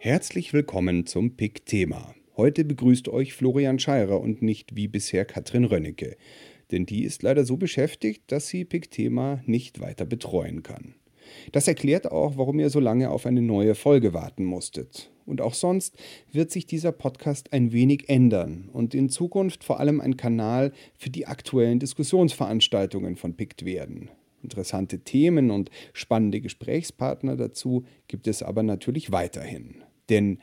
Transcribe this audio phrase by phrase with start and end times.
[0.00, 2.14] Herzlich willkommen zum PIK-Thema.
[2.36, 6.16] Heute begrüßt euch Florian Scheirer und nicht wie bisher Katrin Rönnecke.
[6.70, 10.94] Denn die ist leider so beschäftigt, dass sie PIK-Thema nicht weiter betreuen kann.
[11.50, 15.10] Das erklärt auch, warum ihr so lange auf eine neue Folge warten musstet.
[15.26, 15.96] Und auch sonst
[16.30, 21.10] wird sich dieser Podcast ein wenig ändern und in Zukunft vor allem ein Kanal für
[21.10, 24.10] die aktuellen Diskussionsveranstaltungen von PICT werden.
[24.44, 29.82] Interessante Themen und spannende Gesprächspartner dazu gibt es aber natürlich weiterhin.
[30.08, 30.38] Denn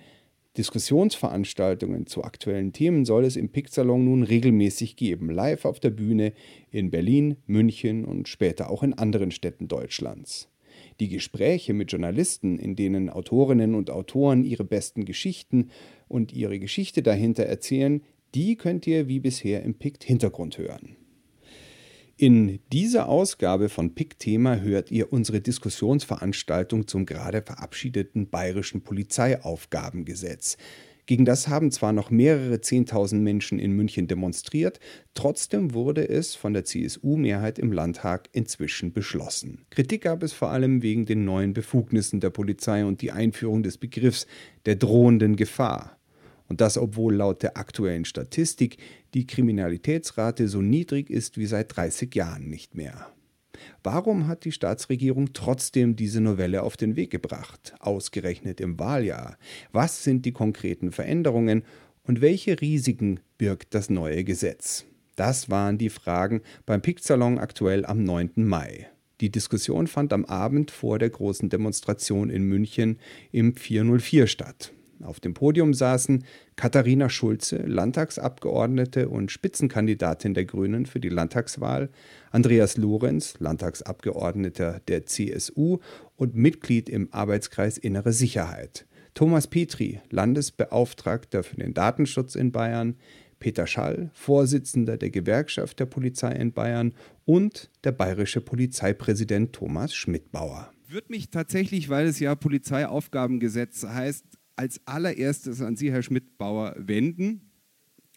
[0.57, 6.33] Diskussionsveranstaltungen zu aktuellen Themen soll es im PICT-Salon nun regelmäßig geben, live auf der Bühne
[6.71, 10.49] in Berlin, München und später auch in anderen Städten Deutschlands.
[10.99, 15.69] Die Gespräche mit Journalisten, in denen Autorinnen und Autoren ihre besten Geschichten
[16.07, 18.01] und ihre Geschichte dahinter erzählen,
[18.33, 20.95] die könnt ihr wie bisher im PICT Hintergrund hören.
[22.17, 30.55] In dieser Ausgabe von PIC Thema hört ihr unsere Diskussionsveranstaltung zum gerade verabschiedeten bayerischen Polizeiaufgabengesetz.
[31.07, 34.79] Gegen das haben zwar noch mehrere Zehntausend Menschen in München demonstriert,
[35.13, 39.65] trotzdem wurde es von der CSU-Mehrheit im Landtag inzwischen beschlossen.
[39.69, 43.77] Kritik gab es vor allem wegen den neuen Befugnissen der Polizei und die Einführung des
[43.77, 44.25] Begriffs
[44.65, 45.94] der drohenden Gefahr.
[46.47, 48.77] Und das, obwohl laut der aktuellen Statistik
[49.13, 53.07] die Kriminalitätsrate so niedrig ist wie seit 30 Jahren nicht mehr.
[53.83, 59.37] Warum hat die Staatsregierung trotzdem diese Novelle auf den Weg gebracht, ausgerechnet im Wahljahr?
[59.71, 61.63] Was sind die konkreten Veränderungen
[62.03, 64.85] und welche Risiken birgt das neue Gesetz?
[65.15, 68.31] Das waren die Fragen beim PIC-Salon aktuell am 9.
[68.35, 68.87] Mai.
[69.21, 72.99] Die Diskussion fand am Abend vor der großen Demonstration in München
[73.31, 74.73] im 404 statt.
[75.03, 76.23] Auf dem Podium saßen
[76.55, 81.89] Katharina Schulze, Landtagsabgeordnete und Spitzenkandidatin der Grünen für die Landtagswahl,
[82.31, 85.79] Andreas Lorenz, Landtagsabgeordneter der CSU
[86.15, 92.95] und Mitglied im Arbeitskreis Innere Sicherheit, Thomas Petri, Landesbeauftragter für den Datenschutz in Bayern,
[93.39, 96.93] Peter Schall, Vorsitzender der Gewerkschaft der Polizei in Bayern
[97.25, 100.71] und der bayerische Polizeipräsident Thomas Schmidbauer.
[100.87, 107.41] Würde mich tatsächlich, weil es ja Polizeiaufgabengesetz heißt, als allererstes an Sie, Herr Schmidt-Bauer, wenden.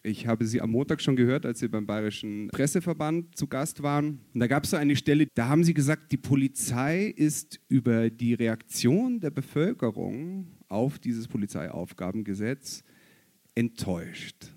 [0.01, 4.21] Ich habe Sie am Montag schon gehört, als Sie beim Bayerischen Presseverband zu Gast waren.
[4.33, 8.09] Und da gab es so eine Stelle, da haben Sie gesagt, die Polizei ist über
[8.09, 12.83] die Reaktion der Bevölkerung auf dieses Polizeiaufgabengesetz
[13.55, 14.53] enttäuscht.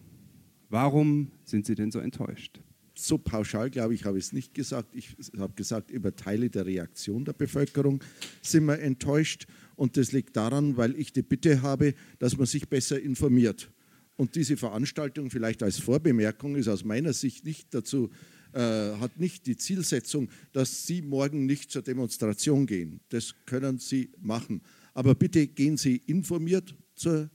[0.68, 2.60] Warum sind Sie denn so enttäuscht?
[2.94, 4.94] So pauschal, glaube ich, habe ich es nicht gesagt.
[4.94, 8.04] Ich habe gesagt, über Teile der Reaktion der Bevölkerung
[8.42, 9.46] sind wir enttäuscht.
[9.76, 13.70] Und das liegt daran, weil ich die Bitte habe, dass man sich besser informiert.
[14.16, 18.10] Und diese Veranstaltung vielleicht als Vorbemerkung ist aus meiner Sicht nicht dazu,
[18.52, 18.58] äh,
[18.98, 23.00] hat nicht die Zielsetzung, dass Sie morgen nicht zur Demonstration gehen.
[23.08, 24.60] Das können Sie machen.
[24.94, 27.30] Aber bitte gehen Sie informiert zur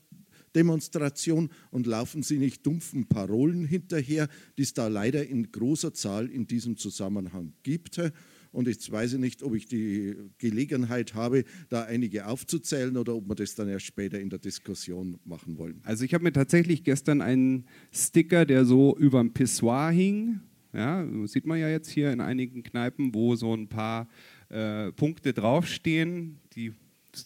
[0.56, 4.28] Demonstration und laufen Sie nicht dumpfen Parolen hinterher,
[4.58, 8.00] die es da leider in großer Zahl in diesem Zusammenhang gibt.
[8.58, 13.30] Und jetzt weiß ich nicht, ob ich die Gelegenheit habe, da einige aufzuzählen oder ob
[13.30, 15.80] wir das dann erst später in der Diskussion machen wollen.
[15.84, 20.40] Also ich habe mir tatsächlich gestern einen Sticker, der so über dem Pissoir hing,
[20.74, 24.08] ja, sieht man ja jetzt hier in einigen Kneipen, wo so ein paar
[24.50, 26.74] äh, Punkte draufstehen, die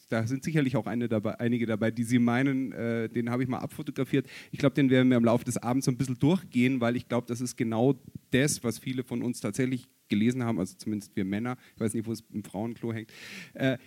[0.10, 3.60] da sind sicherlich auch dabei, einige dabei, die Sie meinen, äh, den habe ich mal
[3.60, 4.28] abfotografiert.
[4.52, 7.08] Ich glaube, den werden wir im Laufe des Abends so ein bisschen durchgehen, weil ich
[7.08, 7.96] glaube, das ist genau
[8.32, 11.58] das, was viele von uns tatsächlich gelesen haben, also zumindest wir Männer.
[11.76, 13.12] Ich weiß nicht, wo es im Frauenklo hängt.
[13.54, 13.78] Äh,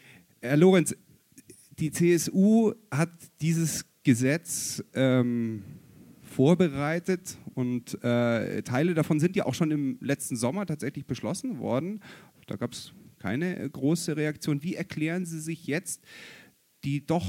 [0.40, 0.96] Herr Lorenz,
[1.78, 3.10] die CSU hat
[3.40, 5.62] dieses Gesetz ähm,
[6.22, 12.00] vorbereitet und äh, Teile davon sind ja auch schon im letzten Sommer tatsächlich beschlossen worden.
[12.46, 12.92] Da gab es
[13.24, 14.62] keine äh, große Reaktion.
[14.62, 16.02] Wie erklären Sie sich jetzt
[16.84, 17.24] die doch,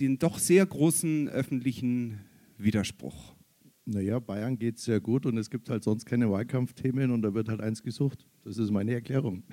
[0.00, 2.18] den doch sehr großen öffentlichen
[2.58, 3.36] Widerspruch?
[3.84, 7.48] Naja, Bayern geht sehr gut und es gibt halt sonst keine Wahlkampfthemen und da wird
[7.48, 8.26] halt eins gesucht.
[8.42, 9.44] Das ist meine Erklärung.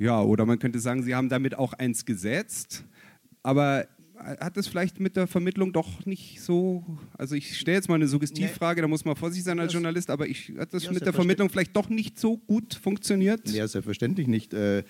[0.00, 2.84] Ja, oder man könnte sagen, Sie haben damit auch eins gesetzt,
[3.42, 6.84] aber hat das vielleicht mit der Vermittlung doch nicht so,
[7.16, 8.82] also ich stelle jetzt mal eine Suggestivfrage, nee.
[8.82, 11.48] da muss man vorsichtig sein als Journalist, aber ich, hat das ja, mit der Vermittlung
[11.48, 13.48] vielleicht doch nicht so gut funktioniert?
[13.50, 14.54] Ja, selbstverständlich nicht.
[14.54, 14.84] Äh,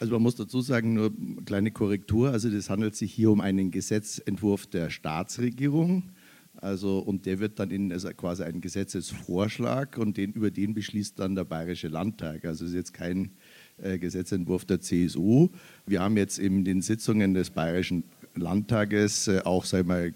[0.00, 3.40] also man muss dazu sagen, nur eine kleine Korrektur, also das handelt sich hier um
[3.40, 6.10] einen Gesetzentwurf der Staatsregierung.
[6.56, 11.18] Also, und der wird dann in also quasi ein Gesetzesvorschlag und den, über den beschließt
[11.18, 12.44] dann der Bayerische Landtag.
[12.44, 13.32] Also es ist jetzt kein
[13.76, 15.48] äh, Gesetzentwurf der CSU.
[15.84, 20.12] Wir haben jetzt in den Sitzungen des Bayerischen Landtages äh, auch sag mal,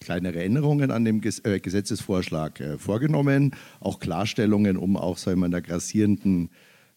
[0.00, 5.62] kleinere Änderungen an dem äh, Gesetzesvorschlag äh, vorgenommen, auch Klarstellungen, um auch sag mal, der
[5.62, 6.50] grassierenden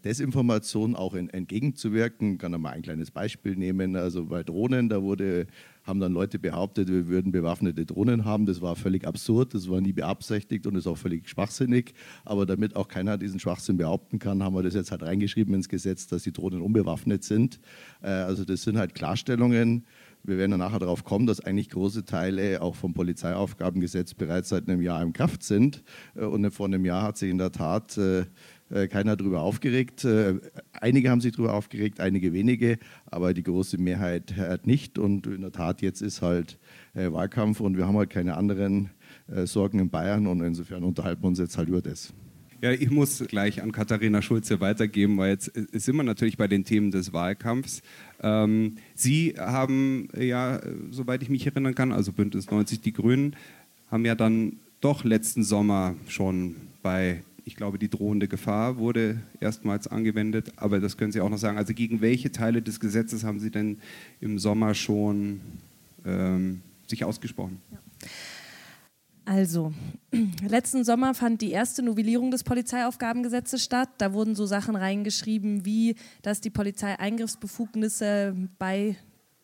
[0.04, 2.34] Desinformation auch entgegenzuwirken.
[2.34, 3.96] Ich kann da mal ein kleines Beispiel nehmen.
[3.96, 5.48] Also bei Drohnen, da wurde,
[5.84, 8.46] haben dann Leute behauptet, wir würden bewaffnete Drohnen haben.
[8.46, 11.96] Das war völlig absurd, das war nie beabsichtigt und ist auch völlig schwachsinnig.
[12.24, 15.70] Aber damit auch keiner diesen Schwachsinn behaupten kann, haben wir das jetzt halt reingeschrieben ins
[15.70, 17.60] Gesetz, dass die Drohnen unbewaffnet sind.
[18.02, 19.86] Also das sind halt Klarstellungen.
[20.28, 24.68] Wir werden dann nachher darauf kommen, dass eigentlich große Teile auch vom Polizeiaufgabengesetz bereits seit
[24.68, 25.84] einem Jahr in Kraft sind.
[26.16, 28.26] Äh, und vor einem Jahr hat sich in der Tat äh,
[28.72, 30.08] äh, keiner darüber aufgeregt.
[30.74, 34.34] Einige haben sich darüber aufgeregt, einige wenige, aber die große Mehrheit
[34.66, 34.98] nicht.
[34.98, 36.58] Und in der Tat, jetzt ist halt
[36.96, 38.90] Wahlkampf und wir haben halt keine anderen
[39.44, 42.14] Sorgen in Bayern und insofern unterhalten wir uns jetzt halt über das.
[42.62, 46.64] Ja, ich muss gleich an Katharina Schulze weitergeben, weil jetzt sind wir natürlich bei den
[46.64, 47.84] Themen des Wahlkampfs.
[48.22, 53.36] Ähm, Sie haben ja, soweit ich mich erinnern kann, also Bündnis 90 Die Grünen,
[53.92, 59.88] haben ja dann doch letzten Sommer schon bei, ich glaube, die drohende Gefahr wurde erstmals
[59.88, 60.54] angewendet.
[60.58, 61.58] Aber das können Sie auch noch sagen.
[61.58, 63.78] Also gegen welche Teile des Gesetzes haben Sie denn
[64.22, 65.42] im Sommer schon
[66.06, 67.60] ähm, sich ausgesprochen?
[67.72, 67.78] Ja.
[69.26, 69.74] Also,
[70.48, 73.90] letzten Sommer fand die erste Novellierung des Polizeiaufgabengesetzes statt.
[73.98, 78.96] Da wurden so Sachen reingeschrieben, wie dass die Polizei Eingriffsbefugnisse bei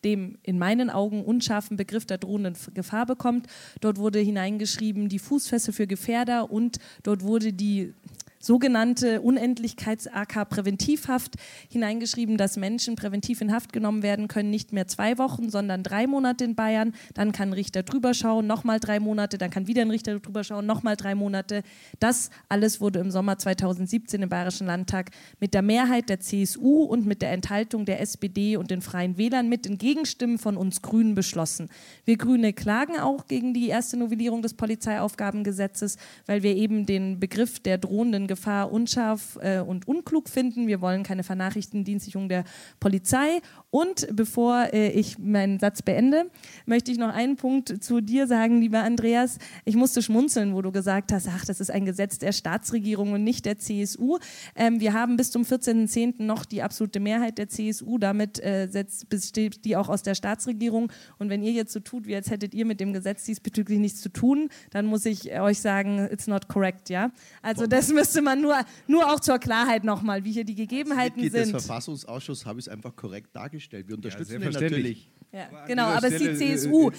[0.04, 3.46] dem in meinen Augen unscharfen Begriff der drohenden Gefahr bekommt.
[3.80, 7.94] Dort wurde hineingeschrieben die Fußfessel für Gefährder und dort wurde die
[8.42, 11.36] sogenannte Unendlichkeits-AK-Präventivhaft
[11.70, 16.06] hineingeschrieben, dass Menschen präventiv in Haft genommen werden können, nicht mehr zwei Wochen, sondern drei
[16.06, 16.92] Monate in Bayern.
[17.14, 20.44] Dann kann ein Richter drüber schauen, nochmal drei Monate, dann kann wieder ein Richter drüber
[20.44, 21.62] schauen, nochmal drei Monate.
[22.00, 27.06] Das alles wurde im Sommer 2017 im Bayerischen Landtag mit der Mehrheit der CSU und
[27.06, 31.14] mit der Enthaltung der SPD und den Freien Wählern mit den Gegenstimmen von uns Grünen
[31.14, 31.68] beschlossen.
[32.04, 35.96] Wir Grüne klagen auch gegen die erste Novellierung des Polizeiaufgabengesetzes,
[36.26, 40.66] weil wir eben den Begriff der drohenden Gefahr unscharf äh, und unklug finden.
[40.66, 42.44] Wir wollen keine Vernachrichtendienstlichung der
[42.80, 43.42] Polizei.
[43.68, 46.30] Und bevor äh, ich meinen Satz beende,
[46.64, 49.38] möchte ich noch einen Punkt zu dir sagen, lieber Andreas.
[49.66, 53.22] Ich musste schmunzeln, wo du gesagt hast, ach, das ist ein Gesetz der Staatsregierung und
[53.22, 54.18] nicht der CSU.
[54.56, 56.22] Ähm, wir haben bis zum 14.10.
[56.22, 57.98] noch die absolute Mehrheit der CSU.
[57.98, 60.90] Damit äh, setzt, besteht die auch aus der Staatsregierung.
[61.18, 64.00] Und wenn ihr jetzt so tut, wie als hättet ihr mit dem Gesetz diesbezüglich nichts
[64.00, 67.10] zu tun, dann muss ich euch sagen, it's not correct, ja.
[67.42, 71.22] Also das müsste man nur, nur auch zur Klarheit nochmal, wie hier die Gegebenheiten Als
[71.22, 71.54] Mitglied sind.
[71.54, 73.88] des Verfassungsausschusses habe ich es einfach korrekt dargestellt.
[73.88, 75.10] Wir unterstützen ja, den natürlich.
[75.32, 76.86] Ja, genau, aber es ist die CSU.
[76.88, 76.94] Und,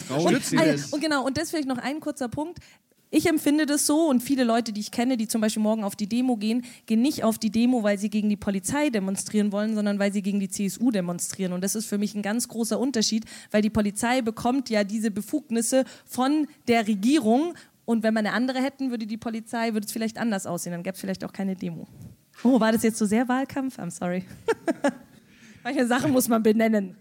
[0.58, 2.60] also, und genau, und deswegen noch ein kurzer Punkt.
[3.16, 5.96] Ich empfinde das so und viele Leute, die ich kenne, die zum Beispiel morgen auf
[5.96, 9.76] die Demo gehen, gehen nicht auf die Demo, weil sie gegen die Polizei demonstrieren wollen,
[9.76, 11.54] sondern weil sie gegen die CSU demonstrieren.
[11.54, 15.12] Und das ist für mich ein ganz großer Unterschied, weil die Polizei bekommt ja diese
[15.12, 17.54] Befugnisse von der Regierung
[17.86, 20.72] und wenn wir eine andere hätten, würde die Polizei, würde es vielleicht anders aussehen.
[20.72, 21.88] Dann gäbe es vielleicht auch keine Demo.
[22.44, 23.78] Oh, war das jetzt so sehr Wahlkampf?
[23.78, 24.24] I'm sorry.
[25.64, 26.96] Manche Sachen muss man benennen.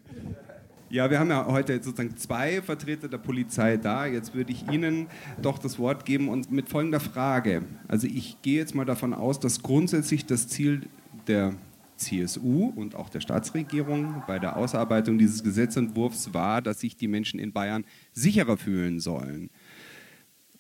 [0.90, 4.04] Ja, wir haben ja heute sozusagen zwei Vertreter der Polizei da.
[4.04, 5.06] Jetzt würde ich Ihnen
[5.40, 7.62] doch das Wort geben und mit folgender Frage.
[7.88, 10.82] Also ich gehe jetzt mal davon aus, dass grundsätzlich das Ziel
[11.26, 11.54] der
[11.96, 17.40] CSU und auch der Staatsregierung bei der Ausarbeitung dieses Gesetzentwurfs war, dass sich die Menschen
[17.40, 19.50] in Bayern sicherer fühlen sollen.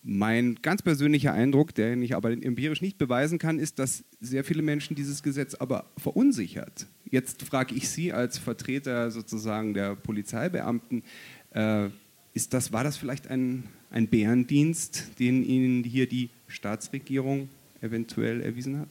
[0.04, 4.62] Mein ganz persönlicher Eindruck, den ich aber empirisch nicht beweisen kann, ist, dass sehr viele
[4.62, 6.86] Menschen dieses Gesetz aber verunsichert.
[7.08, 11.04] Jetzt frage ich Sie als Vertreter sozusagen der Polizeibeamten,
[11.52, 11.88] äh,
[12.34, 17.48] ist das, war das vielleicht ein, ein Bärendienst, den Ihnen hier die Staatsregierung
[17.80, 18.88] eventuell erwiesen hat?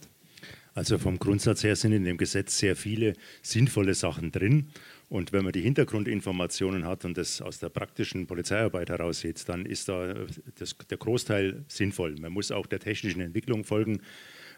[0.73, 4.67] Also vom Grundsatz her sind in dem Gesetz sehr viele sinnvolle Sachen drin.
[5.11, 9.65] Und wenn man die Hintergrundinformationen hat und das aus der praktischen Polizeiarbeit heraus sieht, dann
[9.65, 10.13] ist da
[10.55, 12.15] das, der Großteil sinnvoll.
[12.15, 13.99] Man muss auch der technischen Entwicklung folgen.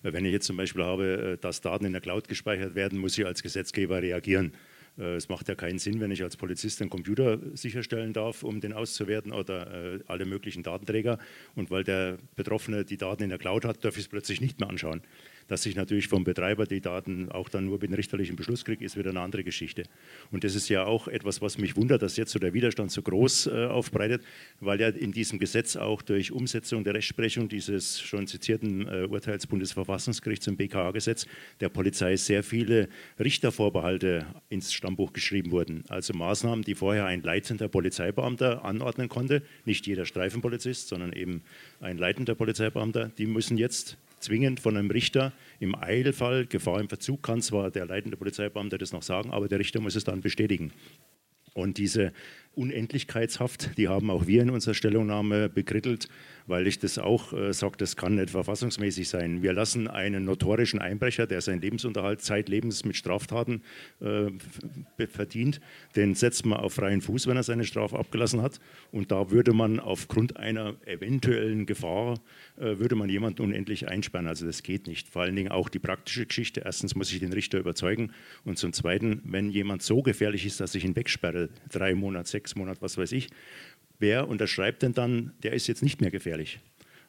[0.03, 3.25] Wenn ich jetzt zum Beispiel habe, dass Daten in der Cloud gespeichert werden, muss ich
[3.25, 4.53] als Gesetzgeber reagieren.
[4.95, 8.73] Es macht ja keinen Sinn, wenn ich als Polizist einen Computer sicherstellen darf, um den
[8.73, 11.17] auszuwerten oder äh, alle möglichen Datenträger.
[11.55, 14.59] Und weil der Betroffene die Daten in der Cloud hat, darf ich es plötzlich nicht
[14.59, 15.01] mehr anschauen.
[15.47, 18.83] Dass ich natürlich vom Betreiber die Daten auch dann nur mit einem richterlichen Beschluss kriege,
[18.83, 19.83] ist wieder eine andere Geschichte.
[20.31, 23.01] Und das ist ja auch etwas, was mich wundert, dass jetzt so der Widerstand so
[23.01, 24.23] groß äh, aufbreitet,
[24.59, 29.47] weil ja in diesem Gesetz auch durch Umsetzung der Rechtsprechung dieses schon zitierten äh, Urteils
[29.47, 31.27] Bundesverfassungsgerichts im BKA-Gesetz
[31.59, 35.83] der Polizei sehr viele Richtervorbehalte ins Stammbuch geschrieben wurden.
[35.89, 41.41] Also Maßnahmen, die vorher ein leitender Polizeibeamter anordnen konnte, nicht jeder Streifenpolizist, sondern eben
[41.79, 47.21] ein leitender Polizeibeamter, die müssen jetzt zwingend von einem Richter im Eilfall, Gefahr im Verzug,
[47.23, 50.71] kann zwar der leitende Polizeibeamte das noch sagen, aber der Richter muss es dann bestätigen.
[51.53, 52.13] Und diese
[52.55, 56.07] Unendlichkeitshaft, die haben auch wir in unserer Stellungnahme bekrittelt,
[56.47, 59.43] weil ich das auch äh, sage, das kann nicht verfassungsmäßig sein.
[59.43, 63.61] Wir lassen einen notorischen Einbrecher, der seinen Lebensunterhalt zeitlebens mit Straftaten
[64.01, 64.31] äh,
[65.07, 65.61] verdient,
[65.95, 68.59] den setzt man auf freien Fuß, wenn er seine Strafe abgelassen hat.
[68.91, 72.19] Und da würde man aufgrund einer eventuellen Gefahr,
[72.57, 74.27] äh, würde man jemanden unendlich einsperren.
[74.27, 75.07] Also das geht nicht.
[75.07, 76.61] Vor allen Dingen auch die praktische Geschichte.
[76.65, 78.11] Erstens muss ich den Richter überzeugen
[78.43, 82.55] und zum Zweiten, wenn jemand so gefährlich ist, dass ich ihn wegsperre, drei Monate, sechs
[82.55, 83.29] Monate, was weiß ich.
[84.03, 86.59] Wer unterschreibt denn dann, der ist jetzt nicht mehr gefährlich?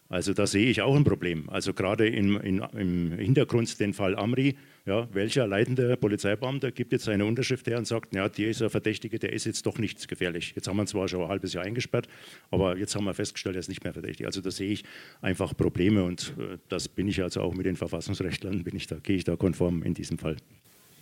[0.08, 1.50] Also da sehe ich auch ein Problem.
[1.50, 4.54] Also gerade im, in, im Hintergrund den Fall Amri,
[4.86, 9.32] ja, welcher leitende Polizeibeamter gibt jetzt seine Unterschrift her und sagt, ja, dieser Verdächtige, der
[9.32, 10.52] ist jetzt doch nicht gefährlich.
[10.54, 12.06] Jetzt haben wir ihn zwar schon ein halbes Jahr eingesperrt,
[12.52, 14.24] aber jetzt haben wir festgestellt, er ist nicht mehr verdächtig.
[14.26, 14.84] Also da sehe ich
[15.20, 18.98] einfach Probleme und äh, das bin ich also auch mit den Verfassungsrechtlern, bin ich da,
[19.02, 20.36] gehe ich da konform in diesem Fall.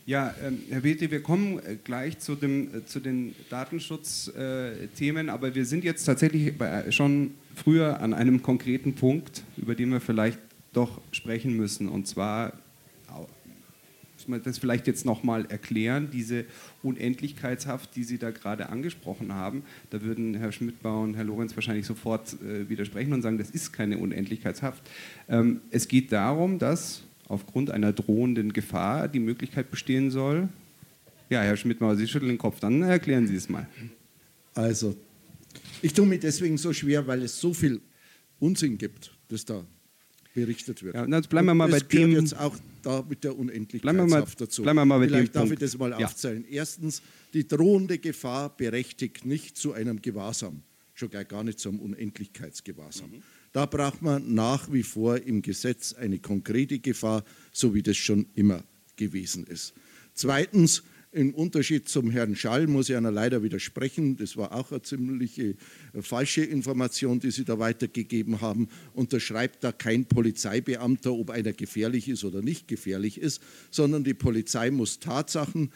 [0.04, 5.54] Ja, ähm, Herr Bete, wir kommen äh, gleich zu, dem, äh, zu den Datenschutzthemen, aber
[5.54, 6.54] wir sind jetzt tatsächlich
[6.90, 10.40] schon früher an einem konkreten Punkt, über den wir vielleicht
[10.72, 11.88] doch sprechen müssen.
[11.88, 12.52] Und zwar,
[14.16, 16.46] muss man das vielleicht jetzt nochmal erklären, diese
[16.82, 19.62] Unendlichkeitshaft, die Sie da gerade angesprochen haben.
[19.90, 23.72] Da würden Herr Schmidtbau und Herr Lorenz wahrscheinlich sofort äh, widersprechen und sagen, das ist
[23.72, 24.82] keine Unendlichkeitshaft.
[25.28, 30.48] Ähm, es geht darum, dass aufgrund einer drohenden Gefahr die Möglichkeit bestehen soll?
[31.30, 33.66] Ja, Herr Schmidtmauer, Sie schütteln den Kopf, dann erklären Sie es mal.
[34.54, 34.96] Also,
[35.80, 37.80] ich tue mir deswegen so schwer, weil es so viel
[38.38, 39.64] Unsinn gibt, das da
[40.34, 40.94] berichtet wird.
[40.94, 42.12] Ja, jetzt bleiben wir mal bei dem.
[42.12, 44.62] jetzt auch da mit der Unendlichkeitshaft dazu.
[44.62, 45.62] Bleiben wir mal bei Vielleicht dem darf Punkt.
[45.62, 46.06] ich das mal ja.
[46.06, 46.44] aufzählen.
[46.48, 47.02] Erstens,
[47.34, 50.62] die drohende Gefahr berechtigt nicht zu einem Gewahrsam,
[50.94, 53.10] schon gar nicht zum Unendlichkeitsgewahrsam.
[53.10, 53.22] Mhm.
[53.52, 58.26] Da braucht man nach wie vor im Gesetz eine konkrete Gefahr, so wie das schon
[58.34, 58.64] immer
[58.96, 59.74] gewesen ist.
[60.14, 60.82] Zweitens,
[61.14, 64.16] im Unterschied zum Herrn Schall muss ich einer leider widersprechen.
[64.16, 65.56] Das war auch eine ziemliche
[65.92, 68.68] äh, falsche Information, die Sie da weitergegeben haben.
[68.94, 74.70] Unterschreibt da kein Polizeibeamter, ob einer gefährlich ist oder nicht gefährlich ist, sondern die Polizei
[74.70, 75.70] muss Tatsachen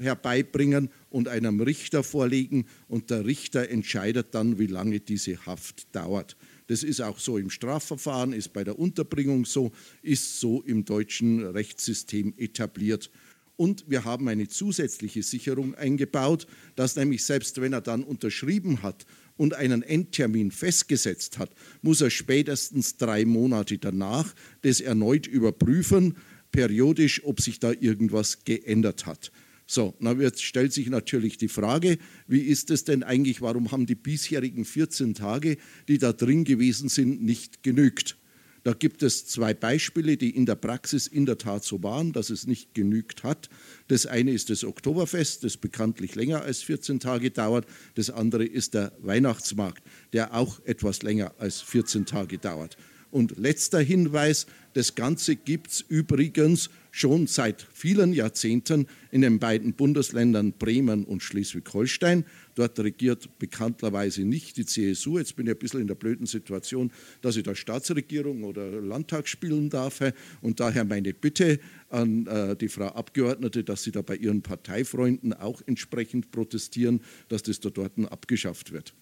[0.00, 6.36] herbeibringen und einem Richter vorlegen und der Richter entscheidet dann, wie lange diese Haft dauert.
[6.66, 11.44] Das ist auch so im Strafverfahren, ist bei der Unterbringung so, ist so im deutschen
[11.44, 13.10] Rechtssystem etabliert.
[13.56, 19.06] Und wir haben eine zusätzliche Sicherung eingebaut, dass nämlich selbst wenn er dann unterschrieben hat
[19.36, 21.50] und einen Endtermin festgesetzt hat,
[21.82, 26.16] muss er spätestens drei Monate danach das erneut überprüfen,
[26.52, 29.32] periodisch, ob sich da irgendwas geändert hat.
[29.66, 33.86] So, dann wird, stellt sich natürlich die Frage, wie ist es denn eigentlich, warum haben
[33.86, 35.56] die bisherigen 14 Tage,
[35.88, 38.16] die da drin gewesen sind, nicht genügt?
[38.62, 42.30] Da gibt es zwei Beispiele, die in der Praxis in der Tat so waren, dass
[42.30, 43.48] es nicht genügt hat.
[43.86, 47.66] Das eine ist das Oktoberfest, das bekanntlich länger als 14 Tage dauert.
[47.94, 52.76] Das andere ist der Weihnachtsmarkt, der auch etwas länger als 14 Tage dauert.
[53.12, 59.74] Und letzter Hinweis, das Ganze gibt es übrigens schon seit vielen Jahrzehnten in den beiden
[59.74, 62.24] Bundesländern Bremen und Schleswig-Holstein.
[62.54, 65.18] Dort regiert bekanntlerweise nicht die CSU.
[65.18, 69.28] Jetzt bin ich ein bisschen in der blöden Situation, dass ich da Staatsregierung oder Landtag
[69.28, 70.00] spielen darf.
[70.40, 71.60] Und daher meine Bitte
[71.90, 77.42] an äh, die Frau Abgeordnete, dass sie da bei ihren Parteifreunden auch entsprechend protestieren, dass
[77.42, 78.94] das da dort abgeschafft wird.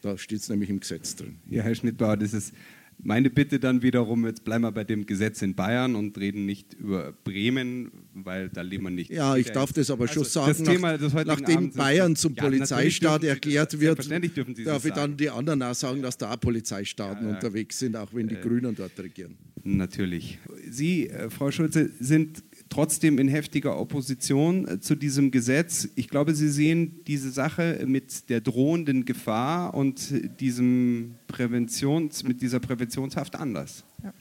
[0.00, 1.36] Da steht es nämlich im Gesetz drin.
[1.50, 2.54] Ja, Herr Schnittbauer, das ist
[3.02, 6.74] meine Bitte dann wiederum, jetzt bleiben wir bei dem Gesetz in Bayern und reden nicht
[6.74, 9.10] über Bremen, weil da leben wir nicht.
[9.10, 12.34] Ja, ich darf das aber schon also sagen, das Thema, das nachdem Abend Bayern zum
[12.34, 14.08] ja, Polizeistaat erklärt wird,
[14.64, 17.34] darf ich dann die anderen auch sagen, dass da auch Polizeistaaten ja, ja.
[17.34, 19.36] unterwegs sind, auch wenn die äh, Grünen dort regieren.
[19.64, 20.38] Natürlich.
[20.70, 22.42] Sie, äh, Frau Schulze, sind
[22.72, 25.88] trotzdem in heftiger Opposition äh, zu diesem Gesetz.
[25.94, 32.60] Ich glaube, Sie sehen diese Sache mit der drohenden Gefahr und diesem Präventions, mit dieser
[32.60, 33.84] Präventionshaft anders.
[34.02, 34.14] Ja.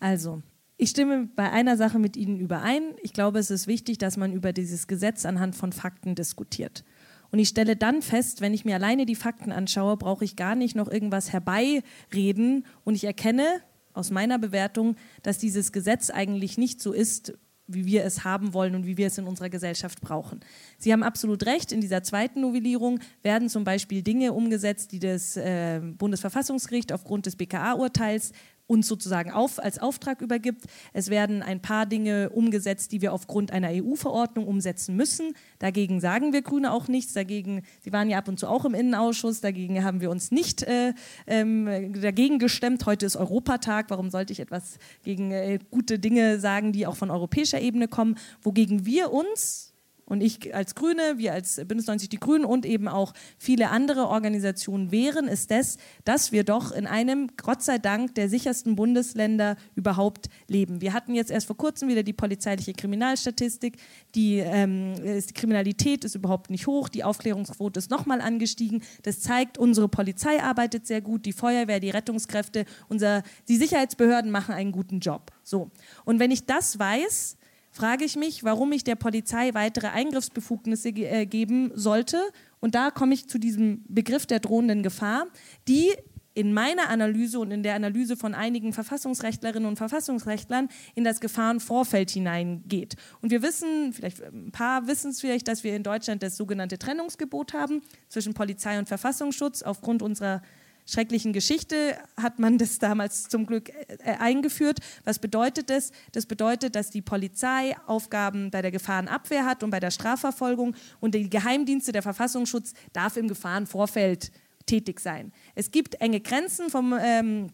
[0.00, 0.42] Also,
[0.76, 2.82] ich stimme bei einer Sache mit Ihnen überein.
[3.02, 6.84] Ich glaube, es ist wichtig, dass man über dieses Gesetz anhand von Fakten diskutiert.
[7.30, 10.54] Und ich stelle dann fest, wenn ich mir alleine die Fakten anschaue, brauche ich gar
[10.54, 12.64] nicht noch irgendwas herbeireden.
[12.84, 13.44] Und ich erkenne
[13.92, 17.34] aus meiner Bewertung, dass dieses Gesetz eigentlich nicht so ist,
[17.66, 20.40] wie wir es haben wollen und wie wir es in unserer Gesellschaft brauchen.
[20.78, 25.36] Sie haben absolut recht, in dieser zweiten Novellierung werden zum Beispiel Dinge umgesetzt, die das
[25.36, 28.32] äh, Bundesverfassungsgericht aufgrund des BKA-Urteils
[28.66, 30.64] uns sozusagen auf, als Auftrag übergibt.
[30.92, 35.34] Es werden ein paar Dinge umgesetzt, die wir aufgrund einer EU-Verordnung umsetzen müssen.
[35.58, 37.12] Dagegen sagen wir Grüne auch nichts.
[37.12, 40.62] Dagegen, Sie waren ja ab und zu auch im Innenausschuss, dagegen haben wir uns nicht
[40.62, 40.94] äh,
[41.26, 42.86] ähm, dagegen gestemmt.
[42.86, 43.86] Heute ist Europatag.
[43.90, 48.16] Warum sollte ich etwas gegen äh, gute Dinge sagen, die auch von europäischer Ebene kommen?
[48.42, 49.73] Wogegen wir uns
[50.06, 54.08] und ich als Grüne, wir als Bündnis 90 Die Grünen und eben auch viele andere
[54.08, 59.56] Organisationen wehren, ist das, dass wir doch in einem, Gott sei Dank, der sichersten Bundesländer
[59.74, 60.80] überhaupt leben.
[60.80, 63.78] Wir hatten jetzt erst vor kurzem wieder die polizeiliche Kriminalstatistik.
[64.14, 68.82] Die, ähm, die Kriminalität ist überhaupt nicht hoch, die Aufklärungsquote ist nochmal angestiegen.
[69.02, 74.54] Das zeigt, unsere Polizei arbeitet sehr gut, die Feuerwehr, die Rettungskräfte, unser, die Sicherheitsbehörden machen
[74.54, 75.32] einen guten Job.
[75.42, 75.70] So.
[76.04, 77.36] Und wenn ich das weiß,
[77.74, 82.20] frage ich mich, warum ich der Polizei weitere Eingriffsbefugnisse ge äh, geben sollte.
[82.60, 85.26] Und da komme ich zu diesem Begriff der drohenden Gefahr,
[85.66, 85.90] die
[86.34, 92.10] in meiner Analyse und in der Analyse von einigen Verfassungsrechtlerinnen und Verfassungsrechtlern in das Gefahrenvorfeld
[92.10, 92.94] hineingeht.
[93.20, 96.78] Und wir wissen, vielleicht ein paar wissen es vielleicht, dass wir in Deutschland das sogenannte
[96.78, 100.42] Trennungsgebot haben zwischen Polizei und Verfassungsschutz aufgrund unserer
[100.86, 104.78] schrecklichen Geschichte hat man das damals zum Glück äh, eingeführt.
[105.04, 105.92] Was bedeutet das?
[106.12, 111.14] Das bedeutet, dass die Polizei Aufgaben bei der Gefahrenabwehr hat und bei der Strafverfolgung und
[111.14, 114.30] die Geheimdienste, der Verfassungsschutz darf im Gefahrenvorfeld
[114.66, 115.32] tätig sein.
[115.54, 117.50] Es gibt enge Grenzen vom ähm,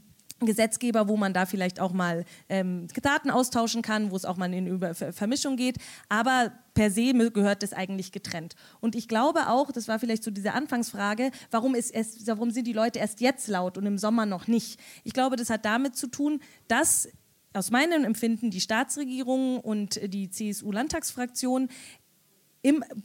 [0.46, 4.52] Gesetzgeber, wo man da vielleicht auch mal ähm, Daten austauschen kann, wo es auch mal
[4.52, 5.76] in Über Vermischung geht.
[6.08, 8.54] Aber per se gehört das eigentlich getrennt.
[8.80, 12.66] Und ich glaube auch, das war vielleicht so diese Anfangsfrage, warum, ist es, warum sind
[12.66, 14.80] die Leute erst jetzt laut und im Sommer noch nicht?
[15.04, 17.08] Ich glaube, das hat damit zu tun, dass
[17.52, 21.68] aus meinem Empfinden die Staatsregierung und die CSU-Landtagsfraktion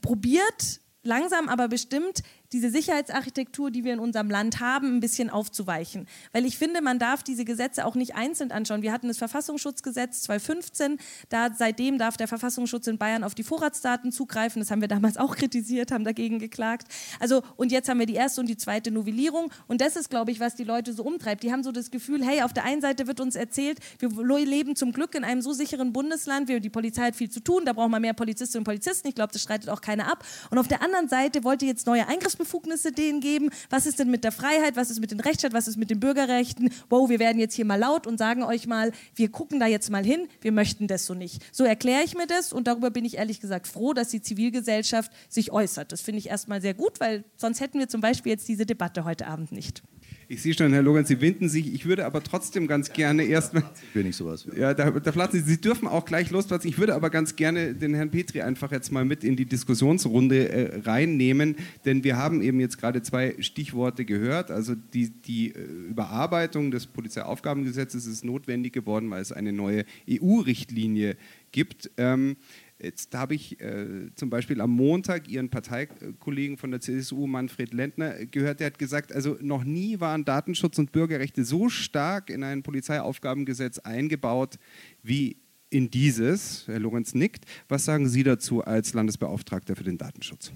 [0.01, 2.21] probiert, langsam aber bestimmt
[2.51, 6.07] diese Sicherheitsarchitektur, die wir in unserem Land haben, ein bisschen aufzuweichen.
[6.31, 8.81] Weil ich finde, man darf diese Gesetze auch nicht einzeln anschauen.
[8.81, 10.97] Wir hatten das Verfassungsschutzgesetz 2015,
[11.29, 14.61] da, seitdem darf der Verfassungsschutz in Bayern auf die Vorratsdaten zugreifen.
[14.61, 16.87] Das haben wir damals auch kritisiert, haben dagegen geklagt.
[17.19, 19.51] Also, und jetzt haben wir die erste und die zweite Novellierung.
[19.67, 21.43] Und das ist, glaube ich, was die Leute so umtreibt.
[21.43, 24.09] Die haben so das Gefühl, hey, auf der einen Seite wird uns erzählt, wir
[24.45, 27.63] leben zum Glück in einem so sicheren Bundesland, wir, die Polizei hat viel zu tun,
[27.65, 29.07] da brauchen wir mehr Polizistinnen und Polizisten.
[29.07, 30.23] Ich glaube, das streitet auch keiner ab.
[30.49, 33.49] Und auf der anderen Seite wollt ihr jetzt neue Eingriffsbefugnisse Befugnisse denen geben?
[33.69, 34.75] Was ist denn mit der Freiheit?
[34.75, 35.53] Was ist mit dem Rechtsstaat?
[35.53, 36.71] Was ist mit den Bürgerrechten?
[36.89, 39.89] Wow, wir werden jetzt hier mal laut und sagen euch mal, wir gucken da jetzt
[39.89, 41.43] mal hin, wir möchten das so nicht.
[41.51, 45.11] So erkläre ich mir das und darüber bin ich ehrlich gesagt froh, dass die Zivilgesellschaft
[45.29, 45.91] sich äußert.
[45.91, 49.05] Das finde ich erstmal sehr gut, weil sonst hätten wir zum Beispiel jetzt diese Debatte
[49.05, 49.83] heute Abend nicht.
[50.27, 51.73] Ich sehe schon, Herr Logan, Sie winden sich.
[51.73, 53.63] Ich würde aber trotzdem ganz gerne erstmal.
[53.89, 54.47] Ich will nicht sowas.
[54.57, 55.51] Ja, da, da platzen Sie.
[55.51, 56.69] Sie dürfen auch gleich losplatzen.
[56.69, 60.49] Ich würde aber ganz gerne den Herrn Petri einfach jetzt mal mit in die Diskussionsrunde
[60.49, 64.49] äh, reinnehmen, denn wir haben eben jetzt gerade zwei Stichworte gehört.
[64.49, 65.59] Also die, die äh,
[65.89, 71.17] Überarbeitung des Polizeiaufgabengesetzes ist notwendig geworden, weil es eine neue EU-Richtlinie
[71.51, 71.91] gibt.
[71.97, 72.35] Ähm,
[72.77, 78.25] Jetzt habe ich äh, zum Beispiel am Montag Ihren Parteikollegen von der CSU, Manfred Lendner,
[78.25, 82.63] gehört, der hat gesagt, also noch nie waren Datenschutz und Bürgerrechte so stark in ein
[82.63, 84.59] Polizeiaufgabengesetz eingebaut
[85.03, 85.37] wie
[85.69, 86.67] in dieses.
[86.67, 87.45] Herr Lorenz nickt.
[87.69, 90.51] Was sagen Sie dazu als Landesbeauftragter für den Datenschutz?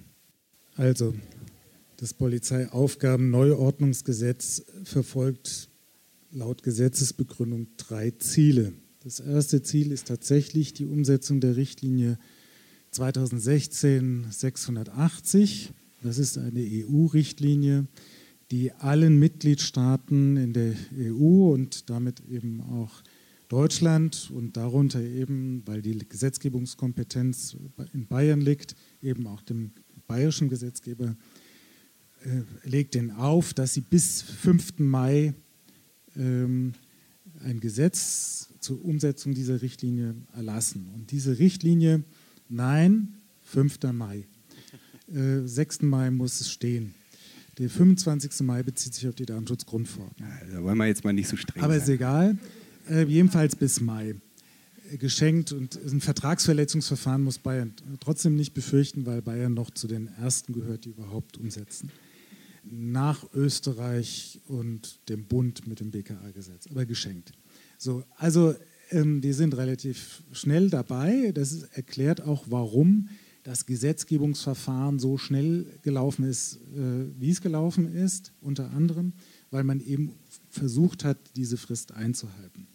[0.75, 1.15] Also,
[1.97, 5.69] das Polizeiaufgaben-Neuordnungsgesetz verfolgt
[6.32, 8.73] laut Gesetzesbegründung drei Ziele.
[9.01, 12.19] Das erste Ziel ist tatsächlich die Umsetzung der Richtlinie
[12.93, 15.69] 2016-680.
[16.03, 17.88] Das ist eine EU-Richtlinie,
[18.51, 22.91] die allen Mitgliedstaaten in der EU und damit eben auch
[23.47, 27.55] Deutschland und darunter eben, weil die Gesetzgebungskompetenz
[27.93, 29.71] in Bayern liegt, eben auch dem
[30.07, 31.15] bayerischen Gesetzgeber,
[32.25, 34.79] äh, legt den auf, dass sie bis 5.
[34.79, 35.33] Mai
[36.17, 36.73] ähm,
[37.41, 40.89] ein Gesetz zur Umsetzung dieser Richtlinie erlassen.
[40.93, 42.03] Und diese Richtlinie,
[42.49, 43.79] nein, 5.
[43.93, 44.25] Mai.
[45.13, 45.81] Äh, 6.
[45.83, 46.93] Mai muss es stehen.
[47.57, 48.41] Der 25.
[48.41, 50.29] Mai bezieht sich auf die Datenschutzgrundverordnung.
[50.29, 51.81] Ja, da wollen wir jetzt mal nicht so streng Aber sein.
[51.83, 52.37] ist egal.
[52.89, 54.15] Äh, jedenfalls bis Mai
[54.91, 60.07] äh, geschenkt und ein Vertragsverletzungsverfahren muss Bayern trotzdem nicht befürchten, weil Bayern noch zu den
[60.21, 61.91] ersten gehört, die überhaupt umsetzen.
[62.63, 67.33] Nach Österreich und dem Bund mit dem BKA-Gesetz, aber geschenkt.
[67.79, 68.53] So, also
[68.91, 71.31] ähm, die sind relativ schnell dabei.
[71.33, 73.07] Das erklärt auch, warum
[73.43, 79.13] das Gesetzgebungsverfahren so schnell gelaufen ist, äh, wie es gelaufen ist, unter anderem,
[79.49, 80.11] weil man eben
[80.49, 82.67] versucht hat, diese Frist einzuhalten.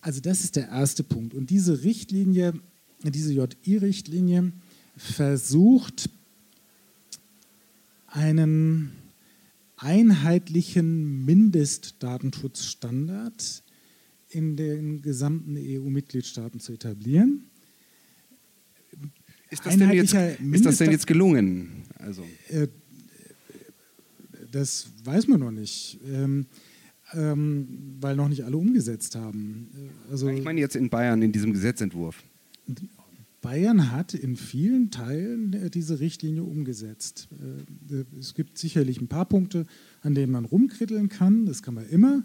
[0.00, 1.34] Also das ist der erste Punkt.
[1.34, 2.52] Und diese Richtlinie,
[3.02, 4.52] diese JI-Richtlinie
[4.96, 6.08] versucht
[8.06, 8.92] einen
[9.76, 13.64] einheitlichen Mindestdatenschutzstandard
[14.32, 17.44] in den gesamten EU-Mitgliedstaaten zu etablieren.
[19.50, 21.84] Ist das, denn jetzt, ist das denn jetzt gelungen?
[21.98, 22.24] Also.
[22.48, 22.68] Äh,
[24.50, 26.46] das weiß man noch nicht, ähm,
[27.14, 29.68] ähm, weil noch nicht alle umgesetzt haben.
[30.10, 32.22] Also, ich meine jetzt in Bayern in diesem Gesetzentwurf.
[33.42, 37.28] Bayern hat in vielen Teilen äh, diese Richtlinie umgesetzt.
[37.90, 39.66] Äh, es gibt sicherlich ein paar Punkte,
[40.00, 42.24] an denen man rumkritteln kann, das kann man immer,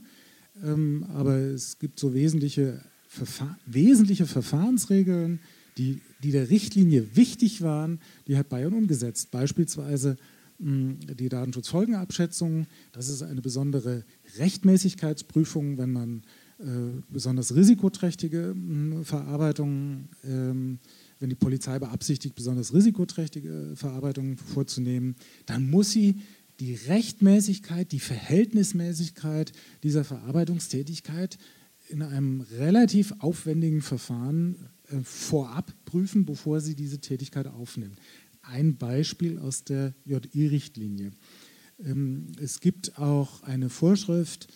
[0.64, 5.40] ähm, aber es gibt so wesentliche, Verfahr wesentliche Verfahrensregeln,
[5.78, 9.32] die, die der Richtlinie wichtig waren, die hat Bayern umgesetzt.
[9.32, 10.18] Beispielsweise
[10.60, 14.04] die Datenschutzfolgenabschätzung, das ist eine besondere
[14.40, 16.24] Rechtmäßigkeitsprüfung, wenn man
[16.60, 18.56] äh, besonders risikoträchtige
[19.04, 20.80] Verarbeitungen, ähm,
[21.20, 25.16] wenn die Polizei beabsichtigt, besonders risikoträchtige Verarbeitungen vorzunehmen,
[25.46, 26.16] dann muss sie
[26.60, 29.52] die Rechtmäßigkeit, die Verhältnismäßigkeit
[29.84, 31.38] dieser Verarbeitungstätigkeit
[31.90, 38.00] in einem relativ aufwendigen Verfahren äh, vorab prüfen, bevor sie diese Tätigkeit aufnimmt.
[38.42, 41.12] Ein Beispiel aus der JI-Richtlinie.
[41.84, 44.48] Ähm, es gibt auch eine Vorschrift,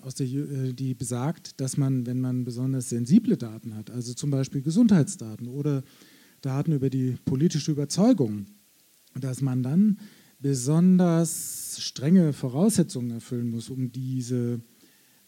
[0.00, 4.30] aus der, äh, die besagt, dass man, wenn man besonders sensible Daten hat, also zum
[4.30, 5.82] Beispiel Gesundheitsdaten oder
[6.40, 8.46] Daten über die politische Überzeugung,
[9.14, 9.98] dass man dann
[10.40, 14.60] besonders strenge Voraussetzungen erfüllen muss, um diese,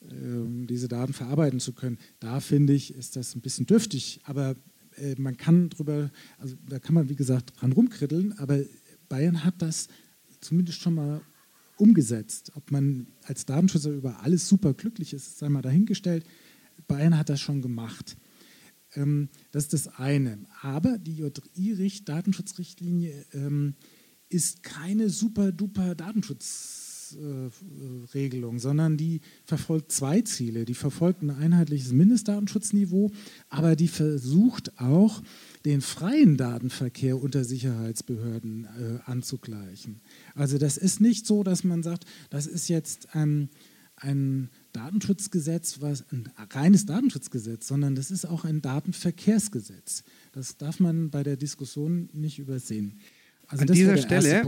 [0.02, 1.98] äh, diese Daten verarbeiten zu können.
[2.20, 4.54] Da finde ich, ist das ein bisschen dürftig, aber
[4.96, 8.60] äh, man kann drüber, also da kann man wie gesagt dran rumkritteln, aber
[9.08, 9.88] Bayern hat das
[10.40, 11.20] zumindest schon mal
[11.76, 12.52] umgesetzt.
[12.54, 16.24] Ob man als Datenschützer über alles super glücklich ist, sei mal dahingestellt.
[16.86, 18.16] Bayern hat das schon gemacht.
[18.94, 20.38] Ähm, das ist das eine.
[20.62, 23.74] Aber die JI-Datenschutzrichtlinie ähm,
[24.30, 30.64] ist keine super duper Datenschutzregelung, äh, sondern die verfolgt zwei Ziele.
[30.64, 33.12] Die verfolgt ein einheitliches Mindestdatenschutzniveau,
[33.48, 35.22] aber die versucht auch,
[35.64, 40.00] den freien Datenverkehr unter Sicherheitsbehörden äh, anzugleichen.
[40.34, 43.50] Also das ist nicht so, dass man sagt, das ist jetzt ein,
[43.96, 50.04] ein Datenschutzgesetz, was ein reines Datenschutzgesetz, sondern das ist auch ein Datenverkehrsgesetz.
[50.32, 53.00] Das darf man bei der Diskussion nicht übersehen.
[53.50, 54.42] Also An dieser Stelle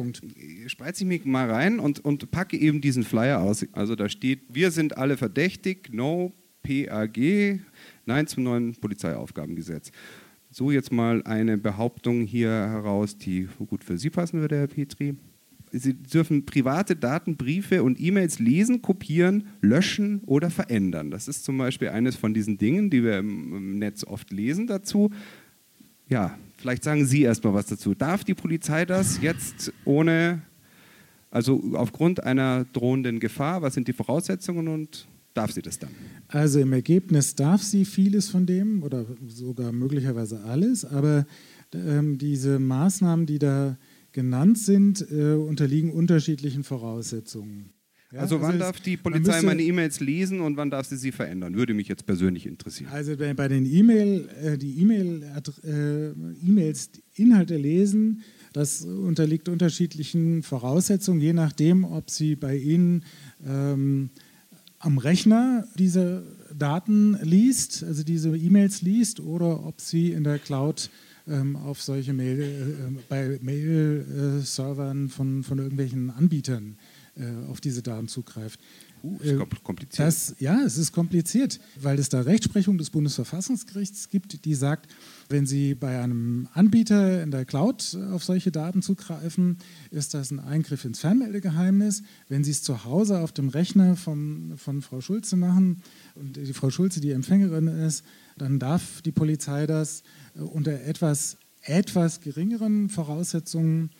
[0.69, 3.67] spreize ich mich mal rein und, und packe eben diesen Flyer aus.
[3.73, 7.61] Also da steht, wir sind alle verdächtig, no PAG,
[8.07, 9.91] Nein zum neuen Polizeiaufgabengesetz
[10.53, 15.15] so jetzt mal eine Behauptung hier heraus, die gut für Sie passen würde, Herr Petri.
[15.75, 21.11] Sie dürfen private Daten, Briefe und E-Mails lesen, kopieren, löschen oder verändern.
[21.11, 25.11] Das ist zum Beispiel eines von diesen Dingen, die wir im Netz oft lesen dazu.
[26.09, 27.95] Ja, vielleicht sagen Sie erstmal was dazu.
[27.95, 30.43] Darf die Polizei das jetzt ohne,
[31.31, 33.61] also aufgrund einer drohenden Gefahr?
[33.63, 35.91] Was sind die Voraussetzungen und darf sie das dann?
[36.29, 41.27] Also im Ergebnis darf sie vieles von dem oder sogar möglicherweise alles, aber
[41.75, 43.77] ähm, diese Maßnahmen, die da
[44.13, 47.71] genannt sind, äh, unterliegen unterschiedlichen Voraussetzungen.
[48.13, 51.13] Ja, also wann also darf die Polizei meine E-Mails lesen und wann darf sie sie
[51.13, 51.55] verändern?
[51.55, 52.91] Würde mich jetzt persönlich interessieren.
[52.93, 55.23] Also bei den E-Mail, äh, die E-Mail,
[55.65, 56.11] äh,
[56.47, 58.23] E-Mails Inhalte lesen,
[58.53, 63.05] das unterliegt unterschiedlichen Voraussetzungen, je nachdem, ob sie bei Ihnen
[63.47, 64.11] ähm,
[64.79, 66.23] am Rechner diese
[66.55, 70.91] Daten liest, also diese E-Mails liest, oder ob sie in der Cloud
[71.27, 77.02] ähm, auf solche Mail, äh, bei Mail-Servern von, von irgendwelchen Anbietern äh,
[77.49, 78.59] auf diese Daten zugreift.
[79.03, 80.07] Uh, ist äh, kompliziert.
[80.07, 84.91] Das, ja, es ist kompliziert, weil es da Rechtsprechung des Bundesverfassungsgerichts gibt, die sagt,
[85.29, 89.59] wenn Sie bei einem Anbieter in der Cloud auf solche Daten zugreifen,
[89.91, 92.03] ist das ein Eingriff ins Fernmeldegeheimnis.
[92.29, 95.83] Wenn Sie es zu Hause auf dem Rechner von, von Frau Schulze machen
[96.15, 98.05] und die Frau Schulze die Empfängerin ist,
[98.39, 100.03] dann darf die Polizei das
[100.35, 103.91] unter etwas, etwas geringeren Voraussetzungen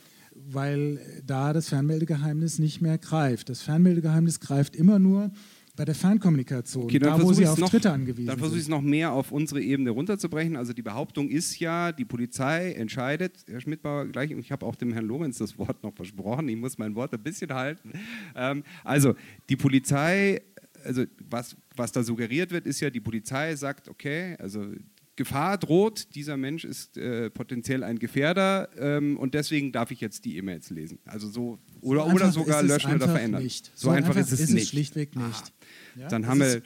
[0.51, 3.49] weil da das Fernmeldegeheimnis nicht mehr greift.
[3.49, 5.31] Das Fernmeldegeheimnis greift immer nur
[5.75, 8.69] bei der Fernkommunikation, okay, da wo sie auf noch, Dritte angewiesen Dann versuche ich es
[8.69, 10.55] noch mehr auf unsere Ebene runterzubrechen.
[10.55, 14.93] Also die Behauptung ist ja, die Polizei entscheidet, Herr Schmidbauer gleich, ich habe auch dem
[14.93, 17.93] Herrn Lorenz das Wort noch versprochen, ich muss mein Wort ein bisschen halten.
[18.37, 19.15] Ähm, also
[19.49, 20.43] die Polizei,
[20.85, 24.67] also was, was da suggeriert wird, ist ja, die Polizei sagt, okay, also
[25.23, 30.25] Gefahr droht, dieser Mensch ist äh, potenziell ein Gefährder ähm, und deswegen darf ich jetzt
[30.25, 30.99] die E-Mails lesen.
[31.05, 33.43] Also so oder, so oder sogar löschen oder verändern.
[33.43, 33.67] Nicht.
[33.75, 34.69] So, so einfach, einfach, ist es, ist nicht.
[34.69, 35.53] schlichtweg nicht.
[35.97, 36.63] Ja, Dann haben wir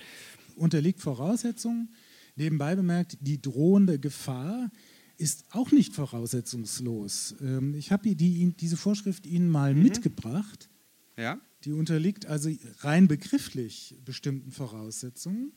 [0.57, 1.91] unterliegt Voraussetzungen.
[2.35, 4.71] Nebenbei bemerkt, die drohende Gefahr
[5.19, 7.37] ist auch nicht voraussetzungslos.
[7.43, 9.83] Ähm, ich habe die, diese Vorschrift Ihnen mal mhm.
[9.83, 10.71] mitgebracht.
[11.19, 11.39] Ja.
[11.65, 15.53] Die unterliegt also rein begrifflich bestimmten Voraussetzungen.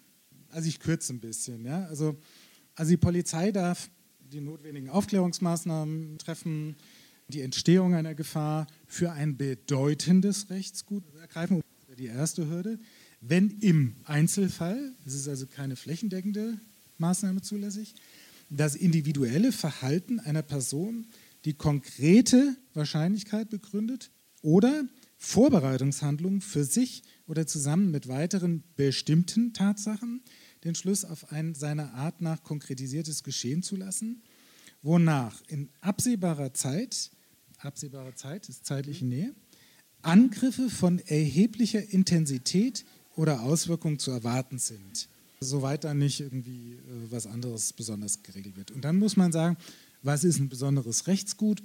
[0.49, 1.65] Also ich kürze ein bisschen.
[1.65, 1.85] Ja?
[1.85, 2.17] Also
[2.79, 3.89] also die Polizei darf
[4.31, 6.77] die notwendigen Aufklärungsmaßnahmen treffen,
[7.27, 11.61] die Entstehung einer Gefahr für ein bedeutendes Rechtsgut ergreifen.
[11.97, 12.79] Die erste Hürde.
[13.19, 16.57] Wenn im Einzelfall, es ist also keine flächendeckende
[16.99, 17.95] Maßnahme zulässig,
[18.49, 21.05] das individuelle Verhalten einer Person
[21.43, 24.09] die konkrete Wahrscheinlichkeit begründet
[24.41, 24.85] oder
[25.17, 30.21] Vorbereitungshandlungen für sich oder zusammen mit weiteren bestimmten Tatsachen
[30.63, 34.21] den Schluss auf ein seiner Art nach konkretisiertes Geschehen zu lassen,
[34.81, 37.11] wonach in absehbarer Zeit,
[37.59, 39.33] absehbarer Zeit ist zeitliche Nähe,
[40.01, 45.09] Angriffe von erheblicher Intensität oder Auswirkung zu erwarten sind,
[45.41, 48.71] soweit da nicht irgendwie äh, was anderes besonders geregelt wird.
[48.71, 49.57] Und dann muss man sagen,
[50.01, 51.61] was ist ein besonderes Rechtsgut?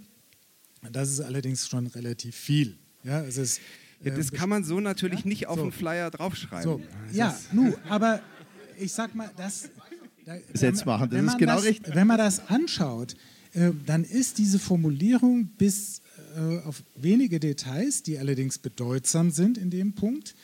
[0.91, 2.77] Das ist allerdings schon relativ viel.
[3.05, 3.61] Ja, es ist,
[4.03, 5.29] ja, das äh, kann man so natürlich ja?
[5.29, 5.63] nicht auf so.
[5.63, 6.65] einen Flyer draufschreiben.
[6.65, 6.83] So.
[7.13, 8.21] Ja, nu, aber
[8.79, 9.69] ich sag mal, das.
[10.25, 11.95] Da, Gesetz machen, das ist genau das, richtig.
[11.95, 13.15] Wenn man das anschaut,
[13.53, 16.01] äh, dann ist diese Formulierung bis
[16.37, 20.35] äh, auf wenige Details, die allerdings bedeutsam sind in dem Punkt,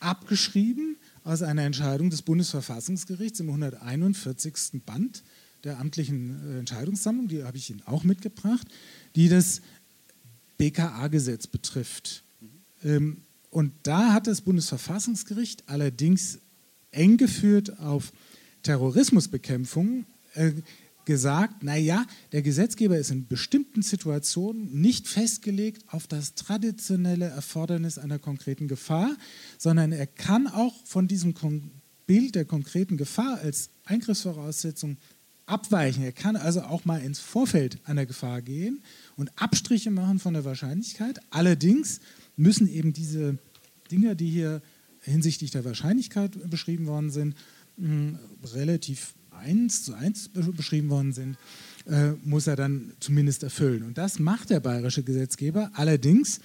[0.00, 4.82] abgeschrieben aus einer Entscheidung des Bundesverfassungsgerichts im 141.
[4.84, 5.22] Band
[5.64, 8.66] der amtlichen äh, Entscheidungssammlung, die habe ich Ihnen auch mitgebracht,
[9.14, 9.62] die das
[10.58, 12.24] BKA-Gesetz betrifft.
[12.82, 13.22] Mhm.
[13.50, 16.38] Und da hat das Bundesverfassungsgericht allerdings
[16.92, 18.12] eng geführt auf
[18.62, 20.52] Terrorismusbekämpfung äh,
[21.04, 28.18] gesagt, naja, der Gesetzgeber ist in bestimmten Situationen nicht festgelegt auf das traditionelle Erfordernis einer
[28.18, 29.16] konkreten Gefahr,
[29.58, 31.34] sondern er kann auch von diesem
[32.06, 34.96] Bild der konkreten Gefahr als Eingriffsvoraussetzung
[35.46, 36.04] abweichen.
[36.04, 38.82] Er kann also auch mal ins Vorfeld einer Gefahr gehen
[39.16, 41.20] und Abstriche machen von der Wahrscheinlichkeit.
[41.30, 42.00] Allerdings
[42.36, 43.38] müssen eben diese
[43.90, 44.62] Dinge, die hier
[45.02, 47.34] hinsichtlich der Wahrscheinlichkeit beschrieben worden sind,
[48.54, 51.36] relativ eins zu eins beschrieben worden sind,
[51.86, 53.82] äh, muss er dann zumindest erfüllen.
[53.82, 55.70] Und das macht der bayerische Gesetzgeber.
[55.74, 56.40] Allerdings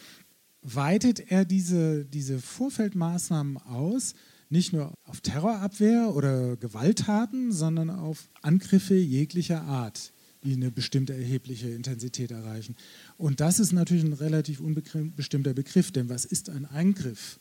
[0.61, 4.15] weitet er diese, diese Vorfeldmaßnahmen aus,
[4.49, 11.69] nicht nur auf Terrorabwehr oder Gewalttaten, sondern auf Angriffe jeglicher Art, die eine bestimmte erhebliche
[11.69, 12.75] Intensität erreichen.
[13.17, 17.39] Und das ist natürlich ein relativ unbestimmter Begriff, denn was ist ein Eingriff?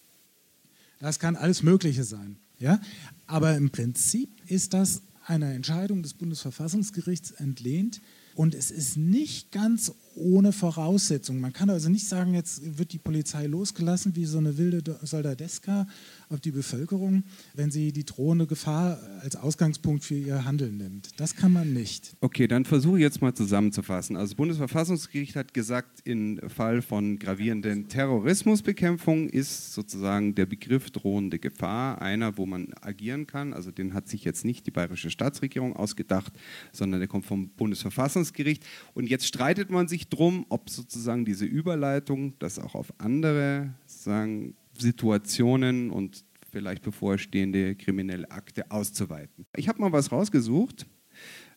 [0.98, 2.36] Das kann alles Mögliche sein.
[2.58, 2.80] Ja?
[3.26, 8.00] Aber im Prinzip ist das einer Entscheidung des Bundesverfassungsgerichts entlehnt,
[8.36, 11.40] und es ist nicht ganz ohne Voraussetzungen.
[11.40, 15.86] Man kann also nicht sagen, jetzt wird die Polizei losgelassen wie so eine wilde Soldadeska
[16.28, 17.24] auf die Bevölkerung,
[17.54, 21.20] wenn sie die drohende Gefahr als Ausgangspunkt für ihr Handeln nimmt.
[21.20, 22.16] Das kann man nicht.
[22.20, 24.16] Okay, dann versuche ich jetzt mal zusammenzufassen.
[24.16, 31.38] Also das Bundesverfassungsgericht hat gesagt, im Fall von gravierenden Terrorismusbekämpfung ist sozusagen der Begriff drohende
[31.38, 33.52] Gefahr einer, wo man agieren kann.
[33.52, 36.32] Also den hat sich jetzt nicht die bayerische Staatsregierung ausgedacht,
[36.72, 38.06] sondern der kommt vom Bundesverfassungsgericht.
[38.06, 38.64] Verfassungsgericht.
[38.94, 44.54] Und jetzt streitet man sich drum, ob sozusagen diese Überleitung, das auch auf andere sagen,
[44.78, 49.46] Situationen und vielleicht bevorstehende kriminelle Akte auszuweiten.
[49.56, 50.86] Ich habe mal was rausgesucht,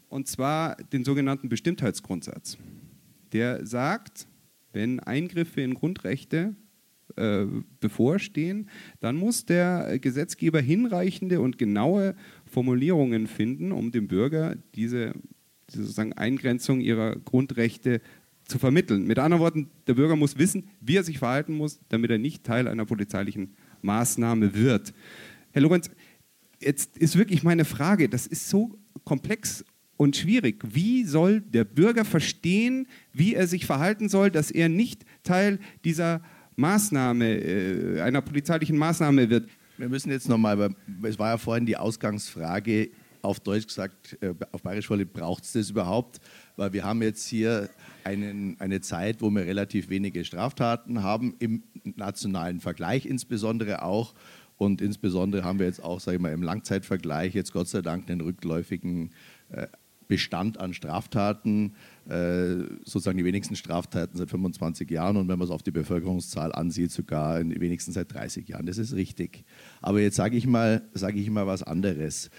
[0.10, 2.58] und zwar den sogenannten Bestimmtheitsgrundsatz.
[3.32, 4.28] Der sagt,
[4.74, 6.56] wenn Eingriffe in Grundrechte
[7.16, 7.46] äh,
[7.80, 15.14] bevorstehen, dann muss der Gesetzgeber hinreichende und genaue Formulierungen finden, um dem Bürger diese
[15.72, 18.02] sozusagen Eingrenzung ihrer Grundrechte
[18.50, 19.06] zu vermitteln.
[19.06, 22.44] Mit anderen Worten, der Bürger muss wissen, wie er sich verhalten muss, damit er nicht
[22.44, 24.94] Teil einer polizeilichen Maßnahme wird.
[25.52, 25.90] Herr Lorenz,
[26.60, 29.64] jetzt ist wirklich meine Frage, das ist so komplex
[29.98, 30.64] und schwierig.
[30.68, 36.22] Wie soll der Bürger verstehen, wie er sich verhalten soll, dass er nicht Teil dieser
[36.56, 39.50] Maßnahme, äh, einer polizeilichen Maßnahme wird?
[39.78, 42.90] Wir müssen jetzt nochmal, es war ja vorhin die Ausgangsfrage,
[43.22, 46.20] auf Deutsch gesagt, äh, auf Bayerisch braucht es das überhaupt?
[46.60, 47.70] Weil wir haben jetzt hier
[48.04, 54.14] einen, eine Zeit, wo wir relativ wenige Straftaten haben, im nationalen Vergleich insbesondere auch.
[54.58, 58.10] Und insbesondere haben wir jetzt auch, sage ich mal, im Langzeitvergleich jetzt Gott sei Dank
[58.10, 59.12] einen rückläufigen
[59.52, 59.68] äh,
[60.10, 61.76] Bestand an Straftaten,
[62.10, 66.52] äh, sozusagen die wenigsten Straftaten seit 25 Jahren und wenn man es auf die Bevölkerungszahl
[66.52, 68.66] ansieht, sogar wenigstens seit 30 Jahren.
[68.66, 69.46] Das ist richtig.
[69.82, 72.32] Aber jetzt sage ich mal, sage ich mal was anderes.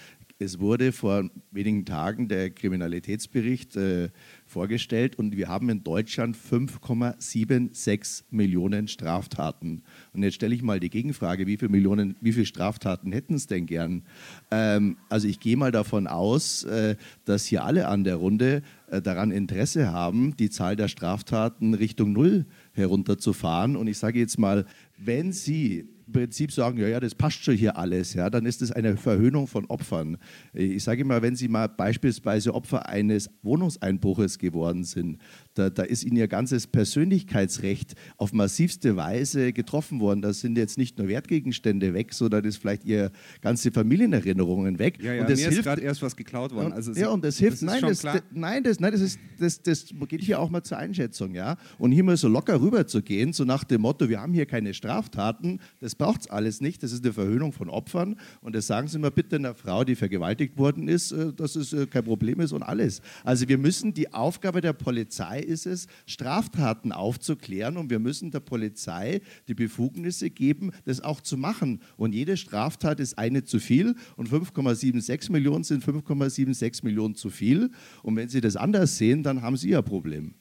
[0.42, 4.08] Es wurde vor wenigen Tagen der Kriminalitätsbericht äh,
[4.46, 9.82] vorgestellt und wir haben in Deutschland 5,76 Millionen Straftaten.
[10.14, 13.48] Und jetzt stelle ich mal die Gegenfrage, wie viele Millionen, wie viele Straftaten hätten es
[13.48, 14.04] denn gern?
[14.50, 19.02] Ähm, also ich gehe mal davon aus, äh, dass hier alle an der Runde äh,
[19.02, 23.76] daran Interesse haben, die Zahl der Straftaten Richtung Null herunterzufahren.
[23.76, 24.64] Und ich sage jetzt mal,
[24.96, 28.72] wenn Sie Prinzip sagen, ja, ja, das passt schon hier alles, ja, dann ist das
[28.72, 30.16] eine Verhöhnung von Opfern.
[30.52, 35.18] Ich sage immer, wenn Sie mal beispielsweise Opfer eines Wohnungseinbruches geworden sind,
[35.54, 40.22] da, da, ist ihnen ihr ganzes Persönlichkeitsrecht auf massivste Weise getroffen worden.
[40.22, 45.02] Da sind jetzt nicht nur Wertgegenstände weg, sondern ist vielleicht ihre ganze Familienerinnerungen weg.
[45.02, 46.72] Ja, ja, und das mir hilft, ist gerade erst was geklaut worden.
[46.72, 47.54] Also ja, und das hilft.
[47.54, 50.62] Das nein, das, das, nein, das, nein, das, ist, das, das geht hier auch mal
[50.62, 51.34] zur Einschätzung.
[51.34, 51.56] Ja?
[51.78, 54.46] Und hier mal so locker rüber zu gehen, so nach dem Motto, wir haben hier
[54.46, 56.82] keine Straftaten, das braucht es alles nicht.
[56.82, 58.16] Das ist eine Verhöhnung von Opfern.
[58.40, 61.72] Und das sagen Sie mal bitte einer Frau, die vergewaltigt worden ist, äh, dass es
[61.72, 63.02] äh, kein Problem ist und alles.
[63.22, 68.40] Also wir müssen die Aufgabe der Polizei ist es, Straftaten aufzuklären und wir müssen der
[68.40, 71.80] Polizei die Befugnisse geben, das auch zu machen.
[71.98, 77.70] Und jede Straftat ist eine zu viel und 5,76 Millionen sind 5,76 Millionen zu viel.
[78.02, 80.34] Und wenn Sie das anders sehen, dann haben Sie ja Problem.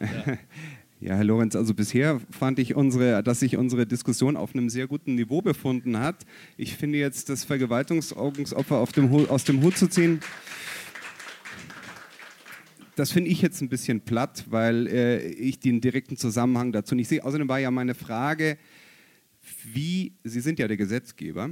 [0.00, 0.36] Ja.
[1.02, 4.86] Ja, Herr Lorenz, also bisher fand ich, unsere, dass sich unsere Diskussion auf einem sehr
[4.86, 6.26] guten Niveau befunden hat.
[6.58, 8.92] Ich finde jetzt, das Vergewaltigungsopfer aus
[9.44, 10.20] dem Hut zu ziehen,
[12.96, 17.08] das finde ich jetzt ein bisschen platt, weil äh, ich den direkten Zusammenhang dazu nicht
[17.08, 17.24] sehe.
[17.24, 18.58] Außerdem war ja meine Frage,
[19.64, 21.48] wie, Sie sind ja der Gesetzgeber,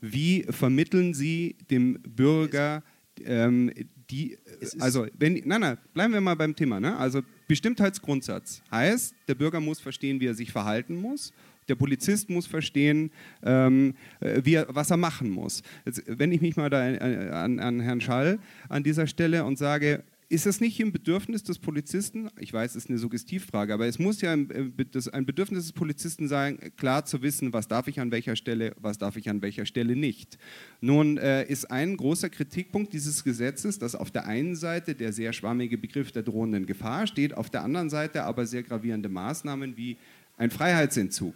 [0.00, 2.82] wie vermitteln Sie dem Bürger
[3.22, 3.70] ähm,
[4.10, 4.38] die,
[4.80, 6.96] also wenn, nein, nein, bleiben wir mal beim Thema, ne?
[6.96, 11.32] also Bestimmtheitsgrundsatz heißt, der Bürger muss verstehen, wie er sich verhalten muss
[11.68, 13.10] der Polizist muss verstehen,
[13.42, 15.62] ähm, äh, wie er, was er machen muss.
[15.84, 19.58] Jetzt wende ich mich mal da äh, an, an Herrn Schall an dieser Stelle und
[19.58, 22.28] sage, ist es nicht ein Bedürfnis des Polizisten?
[22.38, 26.28] Ich weiß, es ist eine Suggestivfrage, aber es muss ja ein, ein Bedürfnis des Polizisten
[26.28, 29.64] sein, klar zu wissen, was darf ich an welcher Stelle, was darf ich an welcher
[29.64, 30.36] Stelle nicht.
[30.82, 35.32] Nun äh, ist ein großer Kritikpunkt dieses Gesetzes, dass auf der einen Seite der sehr
[35.32, 39.96] schwammige Begriff der drohenden Gefahr steht, auf der anderen Seite aber sehr gravierende Maßnahmen wie
[40.36, 41.34] ein Freiheitsentzug.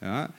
[0.00, 0.32] Ja,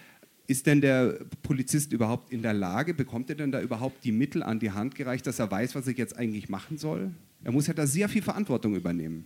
[0.48, 4.42] ist denn der Polizist überhaupt in der Lage, bekommt er denn da überhaupt die Mittel
[4.42, 7.12] an die Hand gereicht, dass er weiß, was er jetzt eigentlich machen soll?
[7.44, 9.26] Er muss ja da sehr viel Verantwortung übernehmen.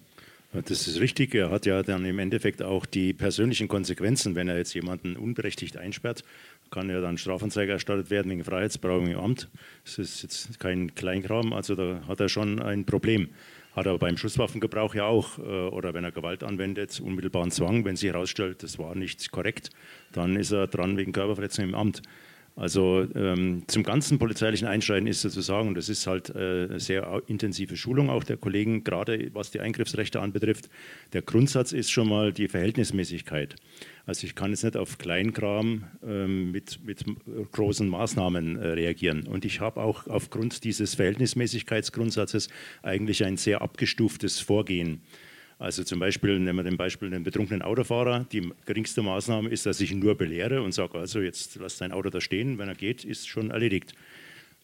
[0.53, 1.35] Das ist richtig.
[1.35, 4.33] Er hat ja dann im Endeffekt auch die persönlichen Konsequenzen.
[4.35, 6.23] Wenn er jetzt jemanden unberechtigt einsperrt,
[6.71, 9.49] kann ja dann Strafanzeige erstattet werden wegen Freiheitsberaubung im Amt.
[9.83, 13.29] Das ist jetzt kein Kleinkram, also da hat er schon ein Problem.
[13.75, 17.85] Hat er beim Schusswaffengebrauch ja auch, äh, oder wenn er Gewalt anwendet, unmittelbaren Zwang.
[17.85, 19.69] Wenn sich herausstellt, das war nicht korrekt,
[20.13, 22.01] dann ist er dran wegen Körperverletzung im Amt.
[22.57, 27.21] Also ähm, zum ganzen polizeilichen Einschreiten ist zu sagen, und das ist halt äh, sehr
[27.27, 30.67] intensive Schulung auch der Kollegen, gerade was die Eingriffsrechte anbetrifft.
[31.13, 33.55] Der Grundsatz ist schon mal die Verhältnismäßigkeit.
[34.07, 37.05] Also ich kann jetzt nicht auf Kleinkram ähm, mit, mit
[37.51, 39.27] großen Maßnahmen äh, reagieren.
[39.27, 42.49] Und ich habe auch aufgrund dieses Verhältnismäßigkeitsgrundsatzes
[42.81, 45.03] eigentlich ein sehr abgestuftes Vorgehen.
[45.59, 48.25] Also zum Beispiel, nehmen wir den Beispiel den betrunkenen Autofahrer.
[48.31, 51.91] Die geringste Maßnahme ist, dass ich ihn nur belehre und sage, also jetzt lass dein
[51.91, 53.95] Auto da stehen, wenn er geht, ist schon erledigt.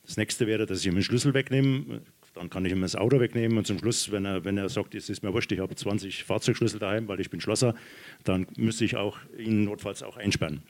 [0.06, 2.02] Das nächste wäre, dass ich ihm den Schlüssel wegnehme.
[2.36, 4.96] Dann kann ich ihm das Auto wegnehmen und zum Schluss, wenn er, wenn er sagt,
[4.96, 7.76] es ist mir wurscht, ich habe 20 Fahrzeugschlüssel daheim, weil ich bin Schlosser,
[8.24, 10.64] dann müsste ich auch ihn notfalls auch einsperren.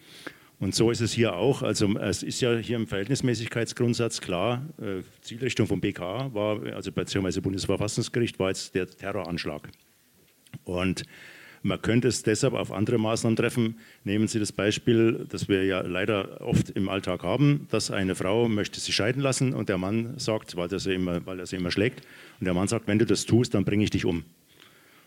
[0.60, 1.62] Und so ist es hier auch.
[1.62, 7.42] Also es ist ja hier im Verhältnismäßigkeitsgrundsatz klar, äh, Zielrichtung vom BK war, also beziehungsweise
[7.42, 9.70] Bundesverfassungsgericht war jetzt der Terroranschlag.
[10.64, 11.04] Und
[11.66, 13.78] man könnte es deshalb auf andere Maßnahmen treffen.
[14.04, 18.50] Nehmen Sie das Beispiel, das wir ja leider oft im Alltag haben, dass eine Frau
[18.50, 21.72] möchte sich scheiden lassen und der Mann sagt, weil, das immer, weil er sie immer
[21.72, 22.02] schlägt,
[22.40, 24.26] und der Mann sagt, wenn du das tust, dann bringe ich dich um.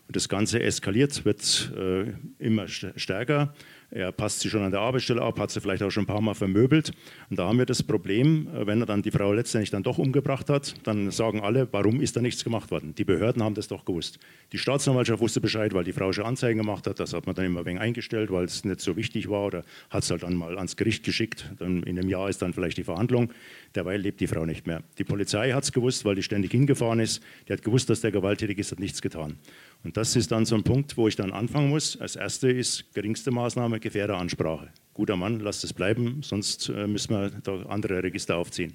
[0.07, 3.53] Und das Ganze eskaliert, wird äh, immer stärker.
[3.89, 6.19] Er passt sie schon an der Arbeitsstelle ab, hat sie vielleicht auch schon ein paar
[6.19, 6.91] Mal vermöbelt.
[7.29, 9.97] Und da haben wir das Problem, äh, wenn er dann die Frau letztendlich dann doch
[9.97, 12.95] umgebracht hat, dann sagen alle, warum ist da nichts gemacht worden?
[12.95, 14.19] Die Behörden haben das doch gewusst.
[14.51, 16.99] Die Staatsanwaltschaft wusste Bescheid, weil die Frau schon Anzeigen gemacht hat.
[16.99, 20.03] Das hat man dann immer wenig eingestellt, weil es nicht so wichtig war oder hat
[20.03, 21.49] es halt dann mal ans Gericht geschickt.
[21.57, 23.31] Dann in einem Jahr ist dann vielleicht die Verhandlung.
[23.77, 24.81] Derweil lebt die Frau nicht mehr.
[24.97, 27.21] Die Polizei hat es gewusst, weil die ständig hingefahren ist.
[27.47, 29.37] Die hat gewusst, dass der gewalttätig ist, hat nichts getan.
[29.83, 31.95] Und das ist dann so ein Punkt, wo ich dann anfangen muss.
[32.01, 34.69] Als erste ist geringste Maßnahme Gefährderansprache.
[34.95, 38.73] Guter Mann, lasst es bleiben, sonst äh, müssen wir da andere Register aufziehen.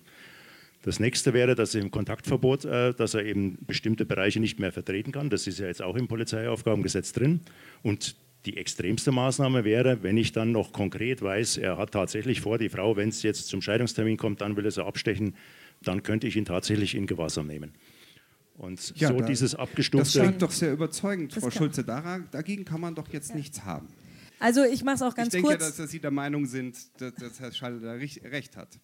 [0.84, 5.10] Das nächste wäre, dass im Kontaktverbot, äh, dass er eben bestimmte Bereiche nicht mehr vertreten
[5.10, 5.30] kann.
[5.30, 7.40] Das ist ja jetzt auch im Polizeiaufgabengesetz drin.
[7.82, 8.14] Und
[8.46, 12.68] die extremste Maßnahme wäre, wenn ich dann noch konkret weiß, er hat tatsächlich vor, die
[12.68, 15.36] Frau, wenn es jetzt zum Scheidungstermin kommt, dann will er sie abstechen,
[15.82, 17.72] dann könnte ich ihn tatsächlich in Gewahrsam nehmen.
[18.58, 20.18] Und ja, so da, dieses abgestufte.
[20.18, 21.84] Das scheint doch sehr überzeugend, Frau Schulze.
[21.84, 23.36] Dagegen kann man doch jetzt ja.
[23.36, 23.88] nichts haben.
[24.38, 25.34] Also ich mache es auch ganz kurz.
[25.34, 25.76] Ich denke, kurz.
[25.76, 28.76] dass, Sie der Meinung sind, dass, dass Herr Schall da recht hat.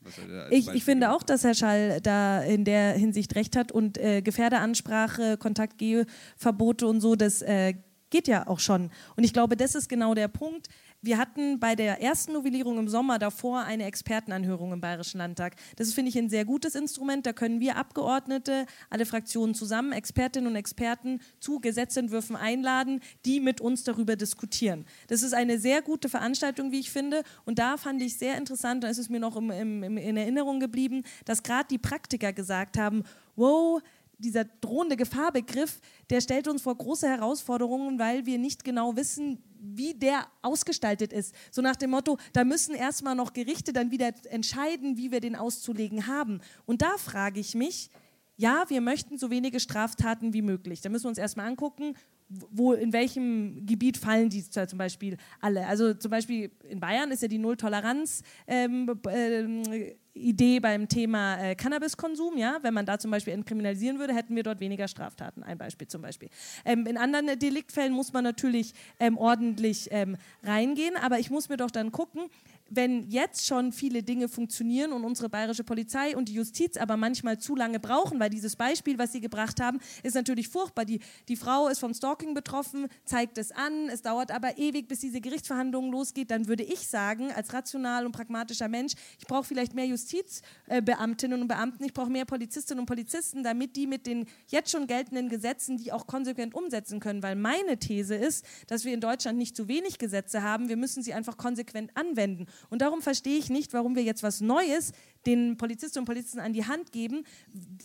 [0.50, 4.22] ich, ich finde auch, dass Herr Schall da in der Hinsicht recht hat und äh,
[4.22, 7.74] Gefährderansprache, Kontaktgeverbote und so, das äh,
[8.10, 8.90] geht ja auch schon.
[9.16, 10.68] Und ich glaube, das ist genau der Punkt.
[11.00, 15.54] Wir hatten bei der ersten Novellierung im Sommer davor eine Expertenanhörung im Bayerischen Landtag.
[15.76, 17.24] Das finde ich ein sehr gutes Instrument.
[17.24, 23.60] Da können wir Abgeordnete, alle Fraktionen zusammen, Expertinnen und Experten zu Gesetzentwürfen einladen, die mit
[23.60, 24.86] uns darüber diskutieren.
[25.06, 27.22] Das ist eine sehr gute Veranstaltung, wie ich finde.
[27.44, 31.04] Und da fand ich sehr interessant, ist es mir noch im, im, in Erinnerung geblieben,
[31.26, 33.04] dass gerade die Praktiker gesagt haben,
[33.36, 33.80] wow,
[34.18, 39.94] dieser drohende Gefahrbegriff, der stellt uns vor große Herausforderungen, weil wir nicht genau wissen, wie
[39.94, 41.34] der ausgestaltet ist.
[41.50, 45.36] So nach dem Motto, da müssen erstmal noch Gerichte dann wieder entscheiden, wie wir den
[45.36, 46.40] auszulegen haben.
[46.66, 47.90] Und da frage ich mich,
[48.36, 50.80] ja, wir möchten so wenige Straftaten wie möglich.
[50.80, 51.94] Da müssen wir uns erstmal angucken,
[52.28, 55.66] wo, in welchem Gebiet fallen die zum Beispiel alle.
[55.66, 61.54] Also zum Beispiel in Bayern ist ja die Null-Toleranz ähm, äh, Idee beim Thema äh,
[61.54, 65.42] Cannabiskonsum, ja, wenn man da zum Beispiel entkriminalisieren würde, hätten wir dort weniger Straftaten.
[65.42, 66.28] Ein Beispiel zum Beispiel.
[66.64, 71.56] Ähm, in anderen Deliktfällen muss man natürlich ähm, ordentlich ähm, reingehen, aber ich muss mir
[71.56, 72.22] doch dann gucken,
[72.70, 77.38] wenn jetzt schon viele Dinge funktionieren und unsere bayerische Polizei und die Justiz aber manchmal
[77.38, 80.84] zu lange brauchen, weil dieses Beispiel, was Sie gebracht haben, ist natürlich furchtbar.
[80.84, 85.00] Die, die Frau ist vom Stalking betroffen, zeigt es an, es dauert aber ewig, bis
[85.00, 89.74] diese Gerichtsverhandlung losgeht, dann würde ich sagen, als rational und pragmatischer Mensch, ich brauche vielleicht
[89.74, 94.70] mehr Justizbeamtinnen und Beamten, ich brauche mehr Polizistinnen und Polizisten, damit die mit den jetzt
[94.70, 99.00] schon geltenden Gesetzen die auch konsequent umsetzen können, weil meine These ist, dass wir in
[99.00, 102.46] Deutschland nicht zu wenig Gesetze haben, wir müssen sie einfach konsequent anwenden.
[102.70, 104.92] Und darum verstehe ich nicht, warum wir jetzt was Neues
[105.26, 107.24] den Polizistinnen und Polizisten an die Hand geben,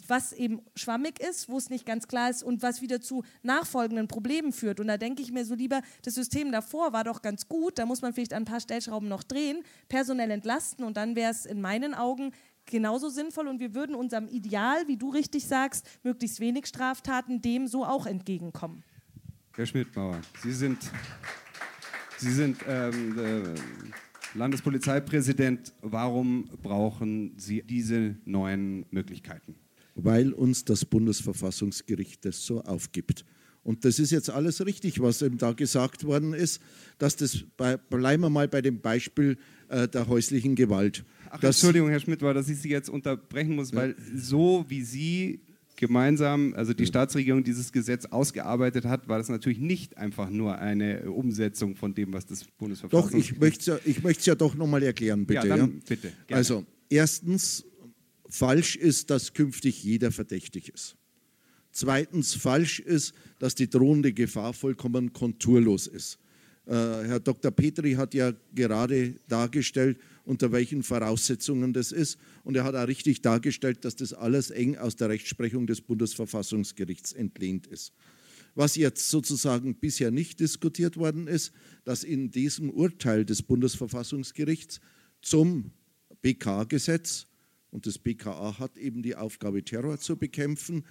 [0.08, 4.08] was eben schwammig ist, wo es nicht ganz klar ist und was wieder zu nachfolgenden
[4.08, 4.80] Problemen führt.
[4.80, 7.86] Und da denke ich mir so lieber, das System davor war doch ganz gut, da
[7.86, 11.62] muss man vielleicht ein paar Stellschrauben noch drehen, personell entlasten und dann wäre es in
[11.62, 12.32] meinen Augen
[12.66, 17.68] genauso sinnvoll und wir würden unserem Ideal, wie du richtig sagst, möglichst wenig Straftaten, dem
[17.68, 18.84] so auch entgegenkommen.
[19.56, 20.80] Herr Schmidtbauer, Sie sind,
[22.18, 23.54] Sie sind ähm, äh,
[24.36, 29.56] Landespolizeipräsident, warum brauchen Sie diese neuen Möglichkeiten?
[29.96, 33.26] Weil uns das Bundesverfassungsgericht das so aufgibt.
[33.64, 36.62] Und das ist jetzt alles richtig, was eben da gesagt worden ist,
[36.98, 39.38] dass das, bei, bleiben wir mal bei dem Beispiel
[39.70, 41.06] äh, der häuslichen Gewalt.
[41.30, 45.42] Ach, Entschuldigung, Herr Schmidt, weil dass ich Sie jetzt unterbrechen muss, weil so wie Sie
[45.76, 51.12] gemeinsam, also die Staatsregierung dieses Gesetz ausgearbeitet hat, war das natürlich nicht einfach nur eine
[51.12, 53.32] Umsetzung von dem, was das Bundesverfassungsgericht...
[53.32, 55.48] Doch, ich möchte es ja, ich möchte ja doch nochmal erklären, bitte.
[55.48, 55.80] Ja, dann ja?
[55.88, 56.12] bitte.
[56.28, 56.38] Gerne.
[56.38, 57.66] Also, erstens,
[58.28, 60.96] falsch ist, dass künftig jeder verdächtig ist.
[61.72, 66.20] Zweitens, falsch ist, dass die drohende Gefahr vollkommen konturlos ist.
[66.66, 67.52] Äh, Herr Dr.
[67.52, 72.18] Petri hat ja gerade dargestellt, unter welchen Voraussetzungen das ist.
[72.44, 77.12] Und er hat auch richtig dargestellt, dass das alles eng aus der Rechtsprechung des Bundesverfassungsgerichts
[77.14, 77.94] entlehnt ist.
[78.56, 81.52] Was jetzt sozusagen bisher nicht diskutiert worden ist,
[81.86, 84.80] dass in diesem Urteil des Bundesverfassungsgerichts
[85.22, 85.72] zum
[86.22, 87.28] BK-Gesetz,
[87.72, 90.86] und das BKA hat eben die Aufgabe, Terror zu bekämpfen,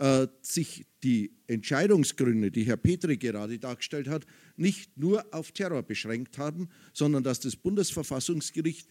[0.00, 4.26] äh, sich die Entscheidungsgründe, die Herr Petri gerade dargestellt hat,
[4.56, 8.88] nicht nur auf Terror beschränkt haben, sondern dass das Bundesverfassungsgericht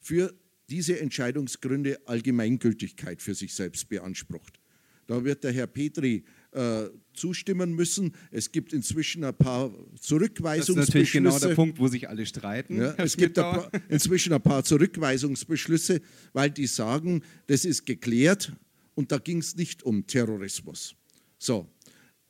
[0.00, 0.34] für
[0.70, 4.58] diese Entscheidungsgründe Allgemeingültigkeit für sich selbst beansprucht.
[5.06, 8.12] Da wird der Herr Petri äh, zustimmen müssen.
[8.30, 10.74] Es gibt inzwischen ein paar Zurückweisungsbeschlüsse.
[10.74, 12.80] Das ist natürlich genau der Punkt, wo sich alle streiten.
[12.80, 16.00] Ja, es gibt ein paar, inzwischen ein paar Zurückweisungsbeschlüsse,
[16.32, 18.52] weil die sagen, das ist geklärt,
[18.96, 20.96] und da ging es nicht um Terrorismus.
[21.38, 21.68] So,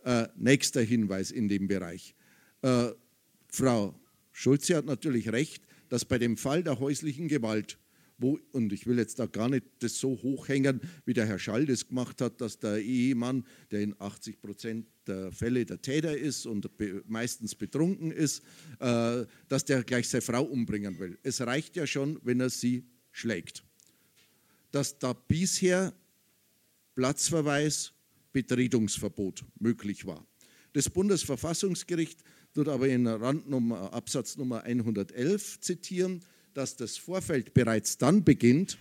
[0.05, 2.15] äh, nächster Hinweis in dem Bereich.
[2.61, 2.89] Äh,
[3.49, 3.99] Frau
[4.33, 7.79] Schulze hat natürlich recht, dass bei dem Fall der häuslichen Gewalt,
[8.19, 11.67] wo, und ich will jetzt da gar nicht das so hochhängen, wie der Herr Schall
[11.67, 16.47] das gemacht hat, dass der Ehemann, der in 80 Prozent der Fälle der Täter ist
[16.47, 18.43] und be meistens betrunken ist,
[18.81, 21.17] äh, dass der gleich seine Frau umbringen will.
[21.23, 23.63] Es reicht ja schon, wenn er sie schlägt.
[24.73, 25.95] Dass da bisher
[26.97, 27.93] Platzverweis,
[28.33, 30.27] Betretungsverbot möglich war.
[30.73, 32.25] Das Bundesverfassungsgericht
[32.55, 36.23] wird aber in Randnummer, Absatznummer 111 zitieren,
[36.55, 38.79] dass das Vorfeld bereits dann beginnt,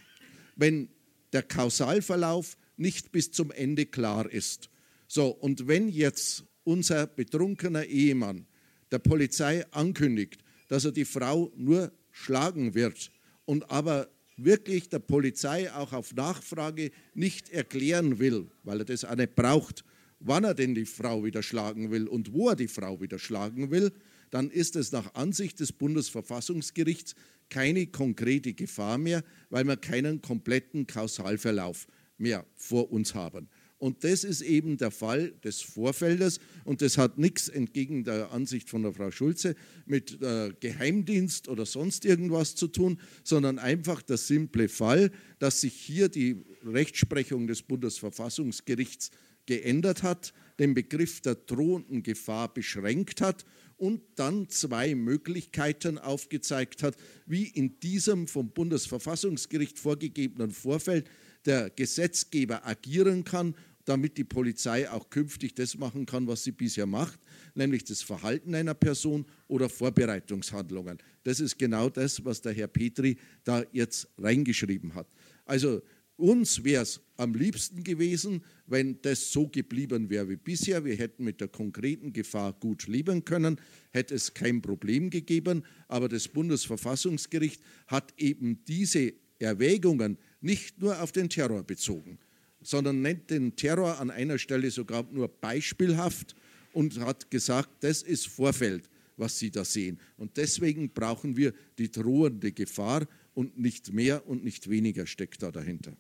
[0.56, 0.90] wenn
[1.34, 4.70] der Kausalverlauf nicht bis zum Ende klar ist.
[5.08, 8.48] So, und wenn jetzt unser betrunkener Ehemann
[8.92, 13.12] der Polizei ankündigt, dass er die Frau nur schlagen wird
[13.44, 19.16] und aber wirklich der Polizei auch auf Nachfrage nicht erklären will, weil er das auch
[19.16, 19.84] nicht braucht,
[20.20, 23.72] wann er denn die Frau wieder schlagen will und wo er die Frau wieder schlagen
[23.72, 23.92] will,
[24.32, 27.16] dann ist es nach Ansicht des Bundesverfassungsgerichts
[27.50, 33.50] keine konkrete Gefahr mehr, weil wir keinen kompletten Kausalverlauf mehr vor uns haben.
[33.78, 36.40] Und das ist eben der Fall des Vorfeldes.
[36.64, 39.56] Und das hat nichts entgegen der Ansicht von der Frau Schulze
[39.86, 45.74] mit äh, Geheimdienst oder sonst irgendwas zu tun, sondern einfach der simple Fall, dass sich
[45.74, 49.12] hier die Rechtsprechung des Bundesverfassungsgerichts
[49.46, 53.46] geändert hat, den Begriff der drohenden Gefahr beschränkt hat
[53.78, 56.96] und dann zwei Möglichkeiten aufgezeigt hat,
[57.26, 61.10] wie in diesem vom Bundesverfassungsgericht vorgegebenen Vorfeld
[61.46, 66.88] der Gesetzgeber agieren kann, damit die Polizei auch künftig das machen kann, was sie bisher
[66.88, 67.20] macht,
[67.54, 70.98] nämlich das Verhalten einer Person oder Vorbereitungshandlungen.
[71.24, 75.08] Das ist genau das, was der Herr Petri da jetzt reingeschrieben hat.
[75.46, 75.82] Also
[76.18, 80.86] uns wäre es am liebsten gewesen, wenn das so geblieben wäre wie bisher.
[80.86, 83.60] Wir hätten mit der konkreten Gefahr gut leben können,
[83.92, 85.64] hätte es kein Problem gegeben.
[85.90, 89.14] Aber das Bundesverfassungsgericht hat eben diese
[89.46, 92.20] Erwägungen nicht nur auf den Terror bezogen,
[92.62, 96.36] sondern nennt den Terror an einer Stelle sogar nur beispielhaft
[96.74, 100.00] und hat gesagt, das ist Vorfeld, was Sie da sehen.
[100.18, 105.52] Und deswegen brauchen wir die drohende Gefahr und nicht mehr und nicht weniger steckt da
[105.52, 105.94] dahinter.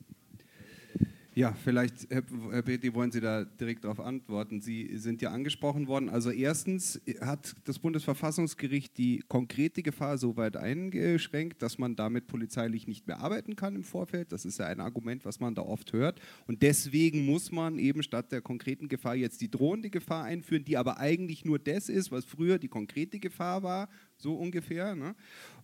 [1.38, 4.62] Ja, vielleicht, Herr, Herr wollen Sie da direkt darauf antworten.
[4.62, 6.08] Sie sind ja angesprochen worden.
[6.08, 12.88] Also erstens hat das Bundesverfassungsgericht die konkrete Gefahr so weit eingeschränkt, dass man damit polizeilich
[12.88, 14.32] nicht mehr arbeiten kann im Vorfeld.
[14.32, 16.22] Das ist ja ein Argument, was man da oft hört.
[16.48, 20.78] Und deswegen muss man eben statt der konkreten Gefahr jetzt die drohende Gefahr einführen, die
[20.78, 24.96] aber eigentlich nur das ist, was früher die konkrete Gefahr war, so ungefähr.
[24.96, 25.16] Ne?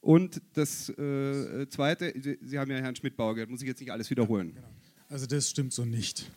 [0.02, 3.94] Und das äh, Zweite, Sie, Sie, haben ja Herrn Schmidt-Bauer gehört, muss ich jetzt nicht
[3.94, 4.56] alles wiederholen.
[4.56, 4.68] Genau.
[5.12, 6.32] Also das stimmt so nicht.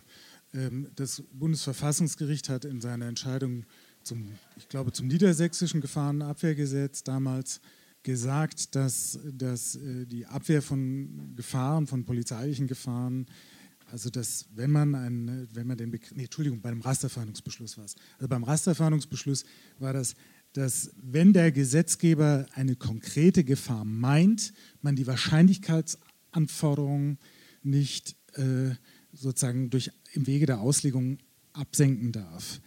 [0.53, 3.67] Ähm, das Bundesverfassungsgericht hat in seiner Entscheidung
[4.03, 7.61] zum, ich glaube, zum niedersächsischen Gefahrenabwehrgesetz damals
[8.03, 13.27] gesagt, dass, dass äh, die Abwehr von Gefahren, von polizeilichen Gefahren,
[13.93, 17.95] also dass wenn man, ein, wenn man den, Be nee, Entschuldigung, beim Rasterfahndungsbeschluss war es.
[18.19, 19.45] Also beim Rasterfahndungsbeschluss
[19.79, 20.17] war das,
[20.53, 24.53] dass wenn der Gesetzgeber eine konkrete Gefahr meint,
[24.83, 27.19] man die Wahrscheinlichkeitsanforderungen
[27.63, 28.17] nicht
[29.13, 31.19] sozusagen durch, im Wege der Auslegung
[31.53, 32.61] absenken darf.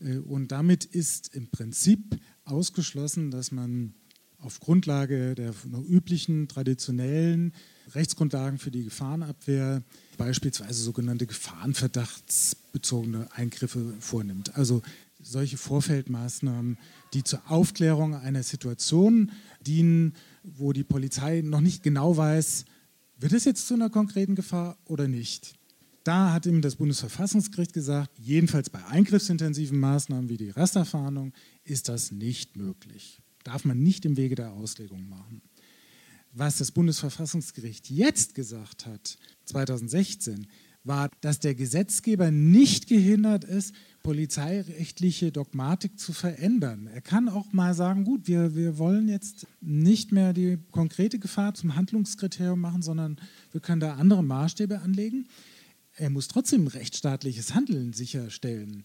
[0.00, 3.94] Äh, und damit ist im Prinzip ausgeschlossen, dass man
[4.38, 5.54] auf Grundlage der
[5.88, 7.54] üblichen traditionellen
[7.94, 9.82] Rechtsgrundlagen für die Gefahrenabwehr
[10.18, 14.54] beispielsweise sogenannte gefahrenverdachtsbezogene Eingriffe vornimmt.
[14.54, 14.82] Also
[15.22, 16.76] solche Vorfeldmaßnahmen,
[17.14, 19.32] die zur Aufklärung einer Situation
[19.66, 20.12] dienen,
[20.42, 22.66] wo die Polizei noch nicht genau weiß,
[23.16, 25.54] wird es jetzt zu einer konkreten Gefahr oder nicht?
[26.04, 31.32] Da hat ihm das Bundesverfassungsgericht gesagt, jedenfalls bei eingriffsintensiven Maßnahmen wie die Rasterfahndung
[31.64, 33.22] ist das nicht möglich.
[33.42, 35.40] Darf man nicht im Wege der Auslegung machen.
[36.32, 40.46] Was das Bundesverfassungsgericht jetzt gesagt hat, 2016,
[40.84, 46.88] war, dass der Gesetzgeber nicht gehindert ist, polizeirechtliche Dogmatik zu verändern.
[46.92, 51.54] Er kann auch mal sagen, gut, wir, wir wollen jetzt nicht mehr die konkrete Gefahr
[51.54, 53.16] zum Handlungskriterium machen, sondern
[53.50, 55.26] wir können da andere Maßstäbe anlegen.
[55.96, 58.84] Er muss trotzdem rechtsstaatliches Handeln sicherstellen.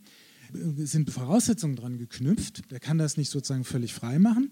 [0.81, 2.71] Es sind Voraussetzungen dran geknüpft.
[2.71, 4.51] Er kann das nicht sozusagen völlig frei machen.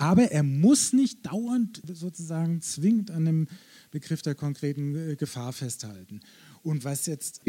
[0.00, 3.48] Aber er muss nicht dauernd sozusagen zwingend an dem
[3.90, 6.20] Begriff der konkreten äh, Gefahr festhalten.
[6.62, 7.40] Und was jetzt.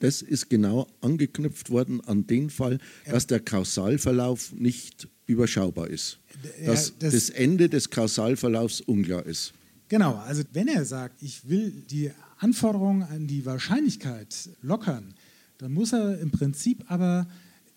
[0.00, 6.18] Das ist genau angeknüpft worden an den Fall, dass der Kausalverlauf nicht überschaubar ist.
[6.64, 9.52] Dass das, das Ende des Kausalverlaufs unklar ist.
[9.88, 15.14] Genau, also wenn er sagt, ich will die Anforderungen an die Wahrscheinlichkeit lockern,
[15.58, 17.26] dann muss er im Prinzip aber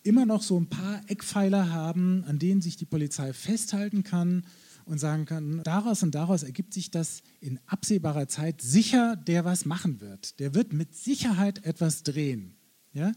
[0.03, 4.43] immer noch so ein paar Eckpfeiler haben, an denen sich die Polizei festhalten kann
[4.85, 9.65] und sagen kann, daraus und daraus ergibt sich das in absehbarer Zeit sicher, der was
[9.65, 10.39] machen wird.
[10.39, 12.55] Der wird mit Sicherheit etwas drehen.
[12.93, 13.11] Ja?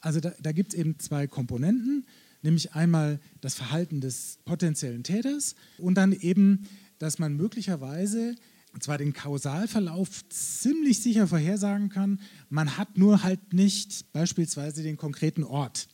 [0.00, 2.06] Also da, da gibt es eben zwei Komponenten,
[2.42, 6.66] nämlich einmal das Verhalten des potenziellen Täters und dann eben,
[6.98, 8.34] dass man möglicherweise
[8.78, 15.42] zwar den Kausalverlauf ziemlich sicher vorhersagen kann, man hat nur halt nicht beispielsweise den konkreten
[15.42, 15.88] Ort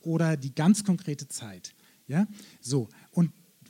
[0.00, 1.74] oder die ganz konkrete Zeit.
[2.06, 2.26] Ja?
[2.60, 2.90] So, und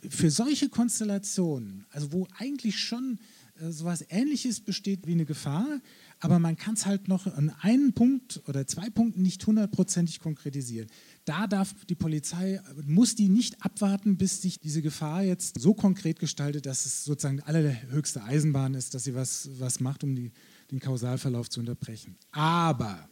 [0.09, 3.19] für solche Konstellationen, also wo eigentlich schon
[3.59, 5.81] äh, sowas Ähnliches besteht wie eine Gefahr,
[6.19, 10.87] aber man kann es halt noch an einen Punkt oder zwei Punkten nicht hundertprozentig konkretisieren.
[11.25, 16.19] Da darf die Polizei, muss die nicht abwarten, bis sich diese Gefahr jetzt so konkret
[16.19, 20.31] gestaltet, dass es sozusagen allerhöchste Eisenbahn ist, dass sie was, was macht, um die,
[20.71, 22.15] den Kausalverlauf zu unterbrechen.
[22.31, 23.09] Aber,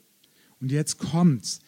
[0.59, 1.59] und jetzt kommt's,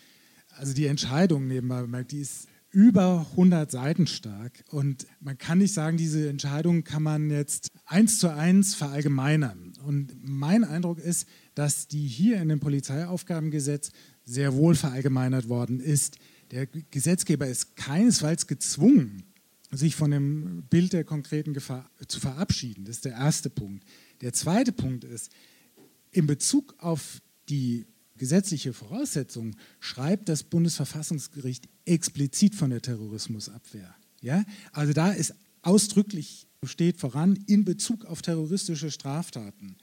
[0.56, 4.66] also die Entscheidung nebenbei, die ist über 100 Seiten stark.
[4.70, 9.74] Und man kann nicht sagen, diese Entscheidung kann man jetzt eins zu eins verallgemeinern.
[9.86, 13.92] Und mein Eindruck ist, dass die hier in dem Polizeiaufgabengesetz
[14.26, 16.18] sehr wohl verallgemeinert worden ist.
[16.52, 19.24] Der Gesetzgeber ist keinesfalls gezwungen,
[19.72, 22.86] sich von dem Bild der konkreten Gefahr zu verabschieden.
[22.86, 23.86] Das ist der erste Punkt.
[24.22, 25.32] Der zweite Punkt ist,
[26.12, 27.86] in Bezug auf die
[28.18, 33.96] gesetzliche Voraussetzung schreibt das Bundesverfassungsgericht explizit von der Terrorismusabwehr.
[34.22, 34.44] Ja?
[34.72, 39.76] Also da ist ausdrücklich steht voran in Bezug auf terroristische Straftaten,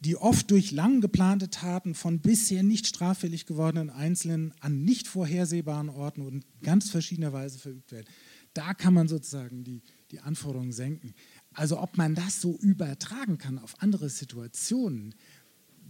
[0.00, 5.88] die oft durch lang geplante Taten von bisher nicht straffällig gewordenen Einzelnen an nicht vorhersehbaren
[5.88, 8.06] Orten und ganz verschiedener Weise verübt werden.
[8.54, 11.14] Da kann man sozusagen die, die Anforderungen senken.
[11.52, 15.14] Also ob man das so übertragen kann auf andere Situationen,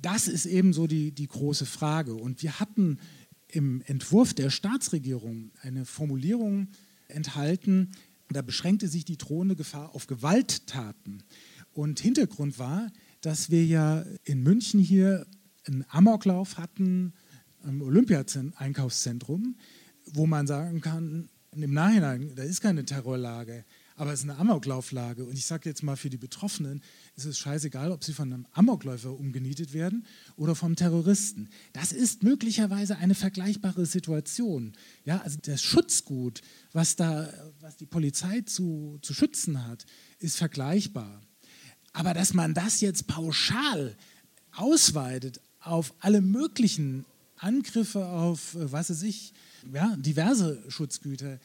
[0.01, 2.15] das ist eben so die, die große Frage.
[2.15, 2.99] Und wir hatten
[3.49, 6.69] im Entwurf der Staatsregierung eine Formulierung
[7.09, 7.91] enthalten,
[8.31, 11.23] da beschränkte sich die drohende Gefahr auf Gewalttaten.
[11.73, 12.91] Und Hintergrund war,
[13.23, 15.27] dass wir ja in München hier
[15.67, 17.15] einen Amoklauf hatten
[17.65, 19.57] im Olympia-Einkaufszentrum,
[20.13, 23.65] wo man sagen kann, im Nachhinein, da ist keine Terrorlage,
[23.99, 25.25] aber es ist eine Amoklauflage.
[25.25, 26.83] Und ich sage jetzt mal für die Betroffenen,
[27.17, 31.49] ist es scheißegal, ob sie von einem Amokläufer umgenietet werden oder vom Terroristen.
[31.73, 34.75] Das ist möglicherweise eine vergleichbare Situation.
[35.05, 36.43] Ja, also das Schutzgut,
[36.73, 39.85] was, da, was die Polizei zu, zu schützen hat,
[40.21, 41.21] ist vergleichbar.
[41.93, 43.97] Aber dass man das jetzt pauschal
[44.53, 47.05] ausweitet auf alle möglichen
[47.37, 49.33] Angriffe auf, äh, was weiß ich,
[49.73, 51.39] ja, diverse Schutzgüter,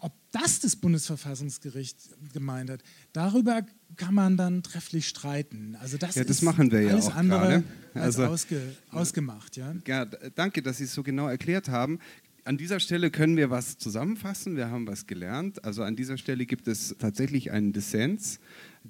[0.00, 1.96] ob das das Bundesverfassungsgericht
[2.32, 3.62] gemeint hat, darüber
[3.96, 5.76] kann man dann trefflich streiten.
[5.80, 7.64] Also das, ja, das ist machen wir ja alles auch andere gerade.
[7.94, 8.60] als Also- ausge,
[8.90, 9.56] ausgemacht.
[9.56, 9.74] Ja?
[9.86, 11.98] Ja, danke, dass Sie es so genau erklärt haben.
[12.44, 14.56] An dieser Stelle können wir was zusammenfassen.
[14.56, 15.64] Wir haben was gelernt.
[15.64, 18.40] Also an dieser Stelle gibt es tatsächlich einen Dissens.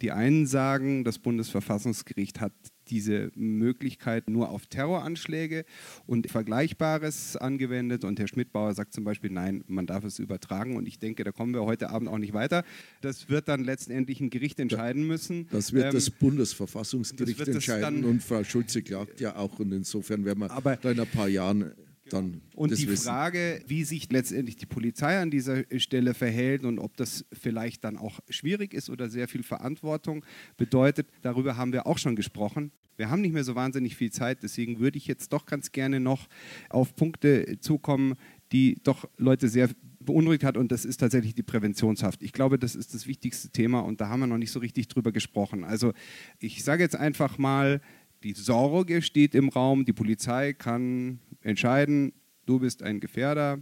[0.01, 2.53] Die einen sagen, das Bundesverfassungsgericht hat
[2.89, 5.65] diese Möglichkeit nur auf Terroranschläge
[6.07, 8.05] und Vergleichbares angewendet.
[8.05, 10.77] Und Herr Schmidbauer sagt zum Beispiel, nein, man darf es übertragen.
[10.77, 12.65] Und ich denke, da kommen wir heute Abend auch nicht weiter.
[13.01, 15.49] Das wird dann letztendlich ein Gericht entscheiden müssen.
[15.51, 19.37] Das wird Ähm, das Bundesverfassungsgericht das wird das entscheiden dann- und Frau Schulze klagt ja
[19.37, 21.73] auch und insofern werden wir Aber- da in ein paar Jahren
[22.13, 23.05] dann Und die wissen.
[23.07, 27.97] Frage, wie sich letztendlich die Polizei an dieser Stelle verhält und ob das vielleicht dann
[27.97, 30.25] auch schwierig ist oder sehr viel Verantwortung
[30.57, 32.73] bedeutet, darüber haben wir auch schon gesprochen.
[32.97, 36.01] Wir haben nicht mehr so wahnsinnig viel Zeit, deswegen würde ich jetzt doch ganz gerne
[36.01, 36.29] noch
[36.69, 38.15] auf Punkte zukommen,
[38.51, 42.23] die doch Leute sehr beunruhigt hat und das ist tatsächlich die Präventionshaft.
[42.23, 44.89] Ich glaube, das ist das wichtigste Thema und da haben wir noch nicht so richtig
[44.89, 45.65] drüber gesprochen.
[45.65, 45.93] Also
[46.41, 47.81] ich sage jetzt einfach mal,
[48.25, 52.13] die Sorge steht im Raum, die Polizei kann entscheiden,
[52.47, 53.59] du bist ein Gefährder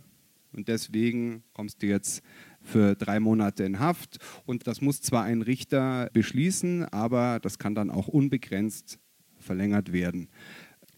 [0.52, 2.22] und deswegen kommst du jetzt
[2.62, 4.18] für drei Monate in Haft.
[4.44, 8.98] Und das muss zwar ein Richter beschließen, aber das kann dann auch unbegrenzt
[9.38, 10.28] verlängert werden.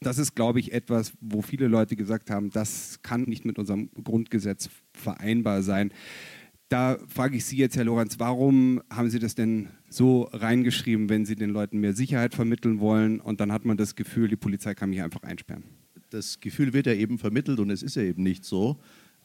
[0.00, 3.90] Das ist, glaube ich, etwas, wo viele Leute gesagt haben, das kann nicht mit unserem
[4.02, 5.92] Grundgesetz vereinbar sein.
[6.68, 11.26] Da frage ich Sie jetzt, Herr Lorenz, warum haben Sie das denn so reingeschrieben, wenn
[11.26, 14.74] Sie den Leuten mehr Sicherheit vermitteln wollen und dann hat man das Gefühl, die Polizei
[14.74, 15.64] kann mich einfach einsperren?
[16.10, 18.80] Das Gefühl wird ja eben vermittelt und es ist ja eben nicht so.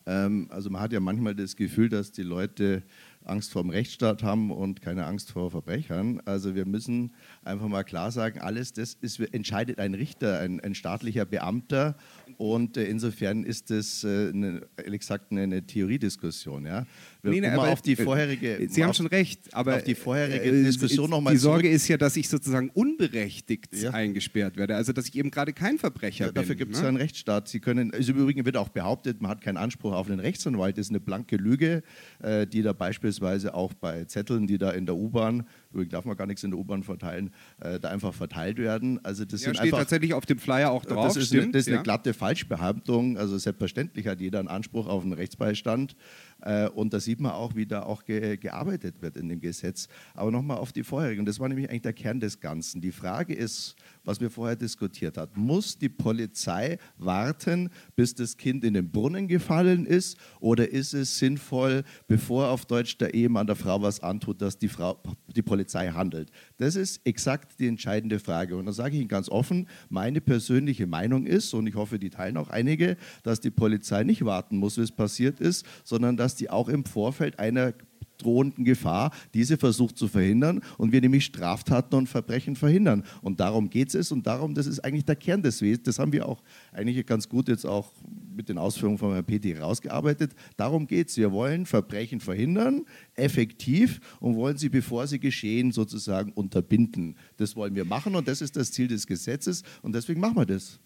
[0.06, 2.84] Ähm, also man hat ja manchmal das Gefühl, dass die Leute
[3.26, 6.22] Angst vor dem Rechtsstaat haben und keine Angst vor Verbrechern.
[6.26, 7.14] Also wir müssen
[7.44, 11.96] einfach mal klar sagen, alles das ist, entscheidet ein Richter, ein, ein staatlicher Beamter
[12.38, 16.66] und äh, insofern ist das äh, eine, gesagt eine, eine Theoriediskussion.
[16.66, 16.86] Ja?
[17.26, 20.44] Nee, nee, aber, auf die äh, vorherige, Sie haben schon recht, aber auf die vorherige
[20.50, 23.92] äh, Diskussion noch mal Die Sorge zurück- ist ja, dass ich sozusagen unberechtigt Ja.
[23.92, 26.58] eingesperrt werde, also dass ich eben gerade kein Verbrecher Ja, dafür bin.
[26.58, 26.84] gibt es ne?
[26.84, 27.48] ja einen Rechtsstaat.
[27.48, 30.78] Sie können, also im Übrigen wird auch behauptet, man hat keinen Anspruch auf einen Rechtsanwalt.
[30.78, 31.84] Das ist eine blanke Lüge,
[32.22, 36.16] äh, die da beispielsweise auch bei Zetteln, die da in der U-Bahn, übrigens darf man
[36.16, 39.04] gar nichts in der U-Bahn verteilen, äh, da einfach verteilt werden.
[39.04, 41.08] Also das Ja, sind steht einfach, tatsächlich auf dem Flyer auch drauf.
[41.08, 41.84] das ist, eine, stimmt, das ist eine ja.
[41.84, 43.18] glatte Falschbehauptung.
[43.18, 45.96] Also selbstverständlich hat jeder einen Anspruch auf einen Rechtsbeistand.
[46.42, 49.88] Äh, Und da sieht man auch, wie da auch ge gearbeitet wird in dem Gesetz.
[50.14, 51.26] Aber nochmal auf die vorherigen.
[51.26, 52.82] Das war nämlich eigentlich der Kern des Ganzen.
[52.82, 55.32] Die Frage ist, was wir vorher diskutiert haben.
[55.40, 60.18] Muss die Polizei warten, bis das Kind in den Brunnen gefallen ist?
[60.40, 64.68] Oder ist es sinnvoll, bevor auf Deutsch der Ehemann der Frau was antut, dass die,
[64.68, 66.30] Frau, die Polizei handelt?
[66.58, 68.58] Das ist exakt die entscheidende Frage.
[68.58, 72.10] Und da sage ich Ihnen ganz offen, meine persönliche Meinung ist, und ich hoffe, die
[72.10, 76.36] teilen auch einige, dass die Polizei nicht warten muss, bis es passiert ist, sondern dass
[76.36, 77.74] die auch im Vorfeld einer
[78.18, 83.04] drohenden Gefahr diese versucht zu verhindern und wir nämlich Straftaten und Verbrechen verhindern.
[83.22, 85.84] Und darum geht es und darum, das ist eigentlich der Kern des Wesens.
[85.84, 87.92] Das haben wir auch eigentlich ganz gut jetzt auch
[88.36, 90.34] mit den Ausführungen von Herrn Petty rausgearbeitet.
[90.58, 91.18] Darum geht es.
[91.18, 92.86] Wir wollen Verbrechen verhindern,
[93.16, 97.16] effektiv und wollen sie, bevor sie geschehen, sozusagen unterbinden.
[97.38, 100.46] Das wollen wir machen und das ist das Ziel des Gesetzes und deswegen machen wir
[100.46, 100.80] das.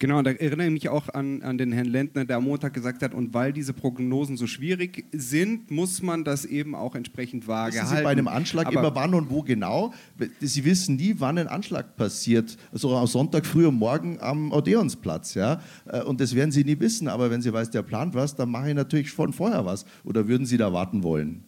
[0.00, 3.02] Genau, da erinnere ich mich auch an, an den Herrn Lentner, der am Montag gesagt
[3.02, 7.74] hat, und weil diese Prognosen so schwierig sind, muss man das eben auch entsprechend vage
[7.74, 7.96] Wissen halten.
[7.96, 9.92] Sie bei einem Anschlag Aber immer wann und wo genau?
[10.40, 12.56] Sie wissen nie, wann ein Anschlag passiert.
[12.70, 15.34] So am Sonntag früh am Morgen am Odeonsplatz.
[15.34, 15.60] Ja?
[15.86, 17.08] Äh, Und das werden Sie nie wissen.
[17.08, 19.84] Aber wenn Sie weiß, der plant was, dann mache ich natürlich schon vorher was.
[20.04, 21.42] Oder würden Sie da warten wollen?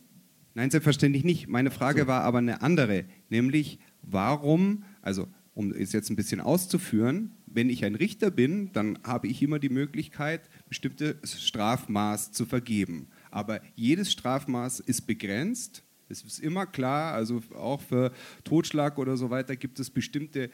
[0.54, 1.46] Nein, selbstverständlich nicht.
[1.48, 7.32] Meine Frage war aber eine andere, nämlich warum, also um es jetzt ein bisschen auszuführen,
[7.52, 13.08] wenn ich ein Richter bin, dann habe ich immer die Möglichkeit, bestimmtes Strafmaß zu vergeben.
[13.30, 15.82] Aber jedes Strafmaß ist begrenzt.
[16.08, 20.50] Es ist immer klar, also auch für Totschlag oder so weiter gibt es bestimmte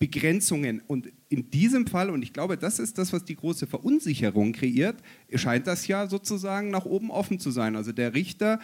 [0.00, 0.82] Begrenzungen.
[0.88, 4.96] Und in diesem Fall, und ich glaube, das ist das, was die große Verunsicherung kreiert,
[5.34, 7.76] scheint das ja sozusagen nach oben offen zu sein.
[7.76, 8.58] Also der Richter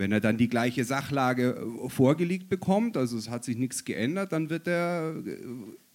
[0.00, 4.32] wenn er dann die gleiche Sachlage äh, vorgelegt bekommt, also es hat sich nichts geändert,
[4.32, 5.36] dann wird er äh,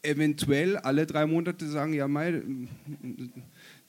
[0.06, 2.42] eventuell alle drei Monate sagen, ja, mei,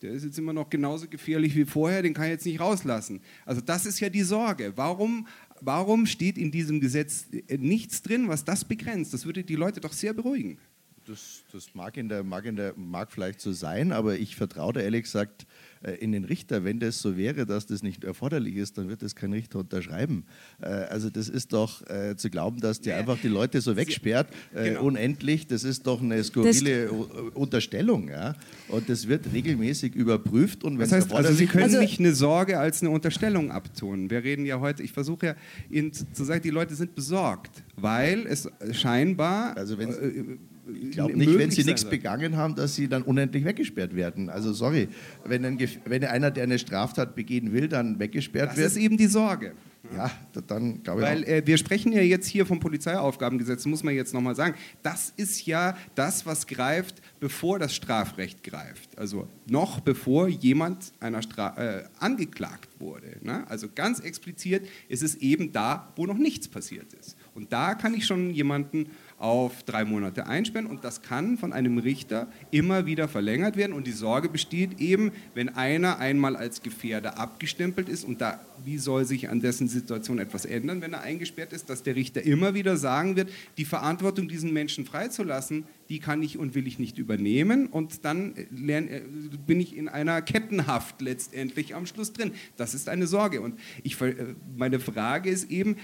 [0.02, 3.20] der ist jetzt immer noch genauso gefährlich wie vorher, den kann ich jetzt nicht rauslassen.
[3.44, 4.72] Also das ist ja die Sorge.
[4.76, 5.26] Warum,
[5.60, 9.14] warum steht in diesem Gesetz äh, nichts drin, was das begrenzt?
[9.14, 10.58] Das würde die Leute doch sehr beruhigen.
[11.06, 14.72] Das, das mag, in der, mag, in der, mag vielleicht so sein, aber ich vertraue
[14.72, 15.46] da ehrlich gesagt
[15.84, 16.64] äh, in den Richter.
[16.64, 20.24] Wenn das so wäre, dass das nicht erforderlich ist, dann wird das kein Richter unterschreiben.
[20.60, 24.26] Äh, Also das ist doch äh, zu glauben, dass der einfach die Leute so wegsperrt,
[24.52, 24.82] Genau.
[24.82, 27.04] unendlich, das ist doch eine skurrile U-
[27.34, 28.08] Unterstellung.
[28.08, 28.34] Ja?
[28.68, 30.64] Und das wird regelmäßig überprüft.
[30.64, 34.10] Und wenn Das heißt, also Sie können Also- nicht eine Sorge als eine Unterstellung abtun.
[34.10, 35.34] Wir reden ja heute, ich versuche ja
[35.70, 40.38] Ihnen zu sagen, die Leute sind besorgt, weil es scheinbar Also wenn-
[40.74, 41.90] Ich glaube nicht, wenn sie sein nichts soll.
[41.90, 44.28] begangen haben, dass sie dann unendlich weggesperrt werden.
[44.28, 44.88] Also sorry,
[45.24, 48.96] wenn, ein, wenn einer, der eine Straftat begehen will, dann weggesperrt Das wird, ist eben
[48.96, 49.52] die Sorge.
[49.96, 51.28] ja, da- dann glaube ich Weil auch.
[51.28, 54.54] äh, wir sprechen ja jetzt hier vom Polizeiaufgabengesetz, muss man jetzt nochmal sagen.
[54.82, 58.98] Das ist ja das, was greift, bevor das Strafrecht greift.
[58.98, 63.18] Also noch bevor jemand einer Stra äh, angeklagt wurde.
[63.22, 63.48] Ne?
[63.48, 67.16] Also ganz explizit ist es eben da, wo noch nichts passiert ist.
[67.34, 68.86] Und da kann ich schon jemanden
[69.18, 70.66] auf drei Monate einsperren.
[70.66, 73.72] Und das kann von einem Richter immer wieder verlängert werden.
[73.72, 78.04] Und die Sorge besteht eben, wenn einer einmal als Gefährder abgestempelt ist.
[78.04, 81.82] Und da, wie soll sich an dessen Situation etwas ändern, wenn er eingesperrt ist, dass
[81.82, 86.54] der Richter immer wieder sagen wird, die Verantwortung, diesen Menschen freizulassen, die kann ich und
[86.54, 87.68] will ich nicht übernehmen.
[87.68, 89.02] Und dann äh, äh,
[89.46, 92.32] bin ich in einer Kettenhaft letztendlich am Schluss drin.
[92.56, 93.40] Das ist eine Sorge.
[93.40, 95.76] Und ich, äh, meine Frage ist eben,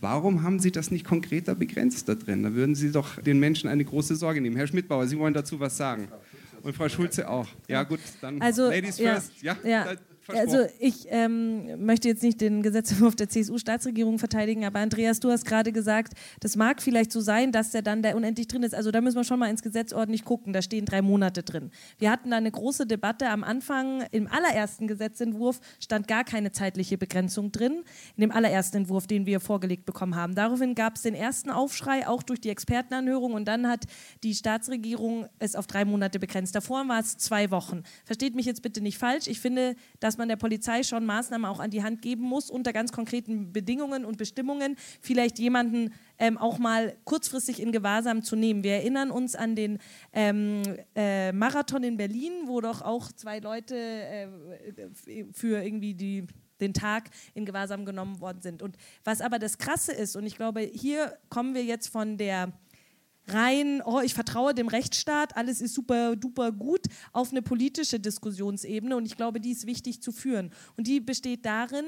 [0.00, 2.42] Warum haben Sie das nicht konkreter begrenzt da drin?
[2.42, 4.56] Da würden Sie doch den Menschen eine große Sorge nehmen.
[4.56, 6.08] Herr Schmidbauer, Sie wollen dazu was sagen.
[6.62, 7.48] Und Frau Schulze auch.
[7.68, 9.42] Ja gut, dann Also, Ladies ja, first.
[9.42, 9.94] Ja, ja.
[10.28, 15.44] Also ich ähm, möchte jetzt nicht den Gesetzentwurf der CSU-Staatsregierung verteidigen, aber Andreas, du hast
[15.44, 18.74] gerade gesagt, das mag vielleicht so sein, dass der dann da unendlich drin ist.
[18.74, 20.52] Also da müssen wir schon mal ins Gesetz ordentlich gucken.
[20.52, 21.70] Da stehen drei Monate drin.
[21.98, 24.04] Wir hatten da eine große Debatte am Anfang.
[24.12, 27.84] Im allerersten Gesetzentwurf stand gar keine zeitliche Begrenzung drin.
[28.16, 30.34] In dem allerersten Entwurf, den wir vorgelegt bekommen haben.
[30.34, 33.32] Daraufhin gab es den ersten Aufschrei, auch durch die Expertenanhörung.
[33.34, 33.84] Und dann hat
[34.22, 36.54] die Staatsregierung es auf drei Monate begrenzt.
[36.54, 37.82] Davor war es zwei Wochen.
[38.04, 39.26] Versteht mich jetzt bitte nicht falsch.
[39.26, 39.76] Ich finde,
[40.14, 43.52] dass man der Polizei schon Maßnahmen auch an die Hand geben muss, unter ganz konkreten
[43.52, 48.62] Bedingungen und Bestimmungen, vielleicht jemanden ähm, auch mal kurzfristig in Gewahrsam zu nehmen.
[48.62, 49.78] Wir erinnern uns an den
[50.12, 50.62] ähm,
[50.94, 54.28] äh, Marathon in Berlin, wo doch auch zwei Leute äh,
[55.32, 56.28] für irgendwie die
[56.60, 58.62] den Tag in Gewahrsam genommen worden sind.
[58.62, 62.52] Und was aber das Krasse ist, und ich glaube, hier kommen wir jetzt von der
[63.26, 68.96] rein, oh, ich vertraue dem Rechtsstaat, alles ist super duper gut, auf eine politische Diskussionsebene.
[68.96, 70.50] Und ich glaube, die ist wichtig zu führen.
[70.76, 71.84] Und die besteht darin,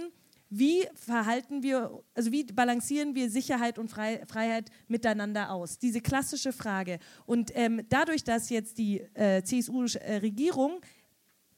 [0.48, 5.78] wie verhalten wir, also wie balancieren wir Sicherheit und Frei, Freiheit miteinander aus?
[5.78, 7.00] Diese klassische Frage.
[7.26, 10.80] Und ähm, dadurch, dass jetzt die äh, CSU-Regierung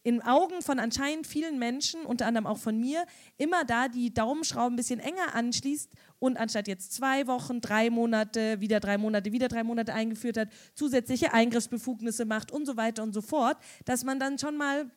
[0.09, 3.04] in Augen von anscheinend vielen Menschen, unter anderem auch von mir,
[3.36, 8.59] immer da die Daumenschrauben ein bisschen enger anschließt und anstatt jetzt zwei Wochen, drei Monate,
[8.59, 13.12] wieder drei Monate, wieder drei Monate eingeführt hat, zusätzliche Eingriffsbefugnisse macht und so weiter und
[13.12, 14.90] so fort, dass man dann schon mal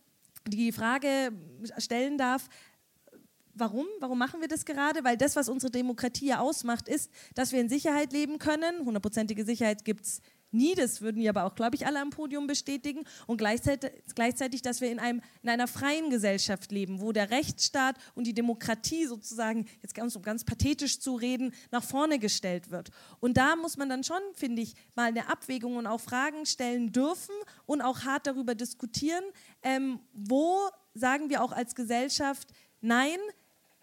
[0.47, 1.33] die Frage
[1.77, 2.47] stellen darf,
[3.53, 3.85] Warum?
[3.99, 5.03] Warum machen wir das gerade?
[5.03, 8.85] Weil das, was unsere Demokratie ja ausmacht, ist, dass wir in Sicherheit leben können.
[8.85, 10.21] Hundertprozentige Sicherheit gibt es
[10.51, 13.03] nie, das würden wir aber auch, glaube ich, alle am Podium bestätigen.
[13.27, 17.95] Und gleichzeitig, gleichzeitig, dass wir in, einem, in einer freien Gesellschaft leben, wo der Rechtsstaat
[18.15, 22.89] und die Demokratie sozusagen, jetzt ganz, um ganz pathetisch zu reden, nach vorne gestellt wird.
[23.19, 26.91] Und da muss man dann schon, finde ich, mal eine Abwägung und auch Fragen stellen
[26.91, 27.35] dürfen
[27.65, 29.23] und auch hart darüber diskutieren,
[29.63, 30.57] ähm, wo
[30.93, 32.49] sagen wir auch als Gesellschaft,
[32.81, 33.17] nein,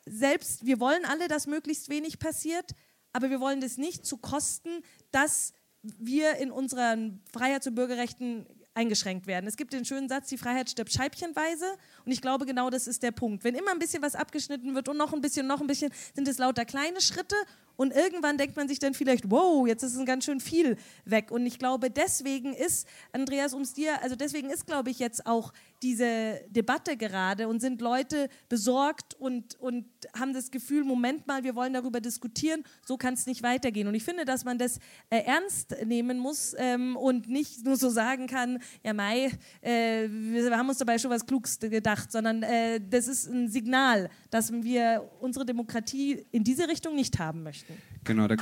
[0.04, 2.72] selbst wir wollen alle, dass möglichst wenig passiert,
[3.12, 5.52] aber wir wollen das nicht zu Kosten, dass
[5.98, 9.46] wir in unseren Freiheits- und Bürgerrechten eingeschränkt werden.
[9.46, 11.66] Es gibt den schönen Satz, die Freiheit stirbt scheibchenweise.
[12.04, 13.42] Und ich glaube, genau das ist der Punkt.
[13.42, 16.28] Wenn immer ein bisschen was abgeschnitten wird und noch ein bisschen, noch ein bisschen, sind
[16.28, 17.34] es lauter kleine Schritte
[17.78, 21.30] und irgendwann denkt man sich dann vielleicht, wow, jetzt ist es ganz schön viel weg.
[21.30, 25.52] Und ich glaube, deswegen ist, Andreas, ums dir, also deswegen ist, glaube ich, jetzt auch
[25.80, 31.54] diese Debatte gerade und sind Leute besorgt und, und haben das Gefühl, Moment mal, wir
[31.54, 33.86] wollen darüber diskutieren, so kann es nicht weitergehen.
[33.86, 37.90] Und ich finde, dass man das äh, ernst nehmen muss ähm, und nicht nur so
[37.90, 42.80] sagen kann, ja Mai, äh, wir haben uns dabei schon was Kluges gedacht, sondern äh,
[42.80, 47.67] das ist ein Signal, dass wir unsere Demokratie in diese Richtung nicht haben möchten.
[48.04, 48.26] Genau.
[48.28, 48.36] Da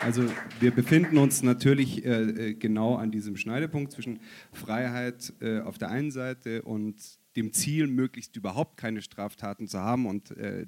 [0.00, 0.24] also
[0.60, 4.20] wir befinden uns natürlich äh, äh, genau an diesem Schneidepunkt zwischen
[4.52, 10.06] Freiheit äh, auf der einen Seite und dem Ziel, möglichst überhaupt keine Straftaten zu haben.
[10.06, 10.66] Und äh,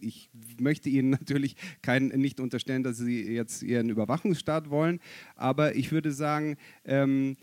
[0.00, 5.00] ich möchte Ihnen natürlich kein, nicht unterstellen, dass Sie jetzt Ihren Überwachungsstaat wollen,
[5.36, 7.36] aber ich würde sagen, ähm,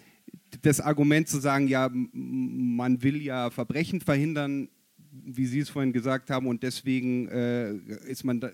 [0.62, 4.70] das Argument zu sagen, ja, man will ja Verbrechen verhindern,
[5.12, 7.74] wie Sie es vorhin gesagt haben, und deswegen äh,
[8.08, 8.52] ist man da,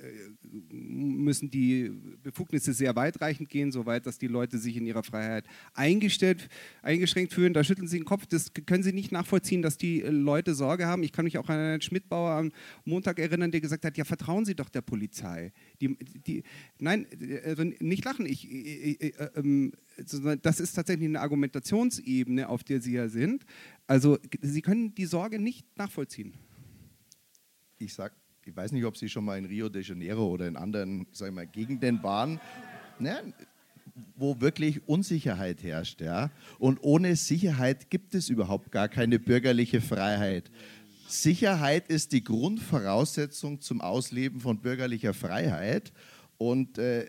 [0.70, 1.92] müssen die
[2.24, 6.48] Befugnisse sehr weitreichend gehen, soweit, dass die Leute sich in ihrer Freiheit eingestellt,
[6.82, 7.54] eingeschränkt fühlen.
[7.54, 8.26] Da schütteln Sie den Kopf.
[8.28, 11.04] Das können Sie nicht nachvollziehen, dass die Leute Sorge haben.
[11.04, 12.52] Ich kann mich auch an einen Schmidtbauer am
[12.86, 15.52] Montag erinnern, der gesagt hat: Ja, vertrauen Sie doch der Polizei.
[15.82, 16.44] Die, die,
[16.80, 17.06] nein,
[17.44, 18.26] also nicht lachen.
[18.26, 19.74] Ich, ich, ich, äh, ähm,
[20.42, 23.46] das ist tatsächlich eine Argumentationsebene, auf der Sie ja sind.
[23.88, 26.34] Also Sie können die Sorge nicht nachvollziehen.
[27.86, 28.14] Ich sag,
[28.44, 31.30] ich weiß nicht, ob Sie schon mal in Rio de Janeiro oder in anderen sag
[31.30, 32.40] ich mal, Gegenden waren,
[32.98, 33.32] ne,
[34.16, 36.02] wo wirklich Unsicherheit herrscht.
[36.02, 36.32] Ja?
[36.58, 40.50] Und ohne Sicherheit gibt es überhaupt gar keine bürgerliche Freiheit.
[41.08, 45.94] Sicherheit ist die Grundvoraussetzung zum Ausleben von bürgerlicher Freiheit.
[46.40, 47.06] Und äh,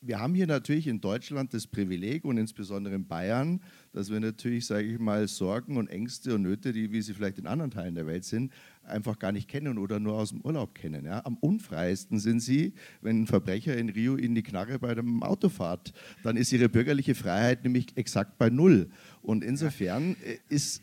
[0.00, 3.60] wir haben hier natürlich in Deutschland das Privileg und insbesondere in Bayern,
[3.92, 7.38] dass wir natürlich, sage ich mal, Sorgen und Ängste und Nöte, die wie sie vielleicht
[7.38, 8.52] in anderen Teilen der Welt sind,
[8.90, 11.04] einfach gar nicht kennen oder nur aus dem Urlaub kennen.
[11.04, 11.24] Ja.
[11.24, 15.48] Am unfreiesten sind sie, wenn ein Verbrecher in Rio ihnen die Knarre bei dem Auto
[15.48, 15.92] fährt.
[16.22, 18.90] Dann ist ihre bürgerliche Freiheit nämlich exakt bei Null.
[19.22, 20.82] Und insofern äh, ist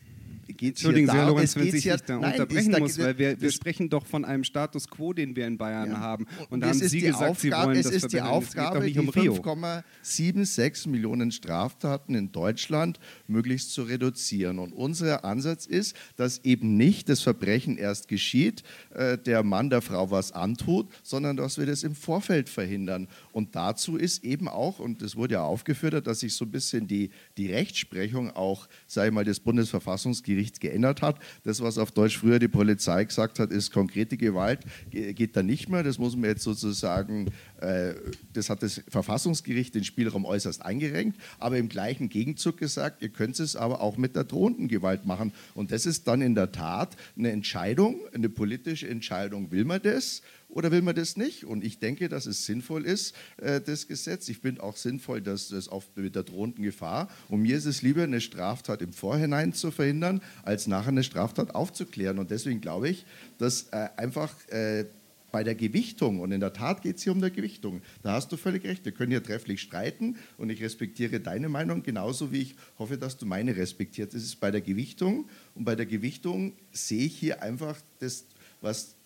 [0.56, 3.40] geht's Entschuldigen Sie, Herr Lorenz, wenn ich ja, da nein, unterbrechen da, muss, weil wir,
[3.40, 5.98] wir sprechen doch von einem Status quo, den wir in Bayern ja.
[5.98, 6.26] haben.
[6.50, 8.98] Und da haben Sie gesagt, Aufgabe, Sie wollen es das ist die Aufgabe, um die
[8.98, 14.58] 5,76 Millionen Straftaten in Deutschland möglichst zu reduzieren.
[14.58, 18.62] Und unser Ansatz ist, dass eben nicht das Verbrechen erst geschieht,
[18.94, 23.08] äh, der Mann der Frau was antut, sondern dass wir das im Vorfeld verhindern.
[23.32, 26.86] Und dazu ist eben auch, und das wurde ja aufgeführt, dass sich so ein bisschen
[26.86, 31.18] die, die Rechtsprechung auch, sage ich mal, des Bundesverfassungsgerichts Gerichts geändert hat.
[31.42, 34.60] Das, was auf Deutsch früher die Polizei gesagt hat, ist konkrete Gewalt,
[34.90, 35.82] geht da nicht mehr.
[35.82, 37.26] Das muss man jetzt sozusagen,
[37.60, 37.94] äh,
[38.32, 43.40] das hat das Verfassungsgericht den Spielraum äußerst eingerenkt, aber im gleichen Gegenzug gesagt, ihr könnt
[43.40, 45.32] es aber auch mit der drohenden Gewalt machen.
[45.54, 49.50] Und das ist dann in der Tat eine Entscheidung, eine politische Entscheidung.
[49.50, 50.22] Will man das?
[50.48, 51.44] Oder will man das nicht?
[51.44, 54.28] Und ich denke, dass es sinnvoll ist, äh, das Gesetz.
[54.28, 57.08] Ich finde auch sinnvoll, dass das oft mit der drohenden Gefahr.
[57.28, 61.54] Und mir ist es lieber, eine Straftat im Vorhinein zu verhindern, als nachher eine Straftat
[61.54, 62.18] aufzuklären.
[62.18, 63.04] Und deswegen glaube ich,
[63.38, 64.86] dass äh, einfach äh,
[65.30, 68.32] bei der Gewichtung, und in der Tat geht es hier um der Gewichtung, da hast
[68.32, 72.40] du völlig recht, wir können hier trefflich streiten und ich respektiere deine Meinung genauso wie
[72.40, 74.14] ich hoffe, dass du meine respektierst.
[74.14, 78.24] Das ist bei der Gewichtung und bei der Gewichtung sehe ich hier einfach das,
[78.62, 78.96] was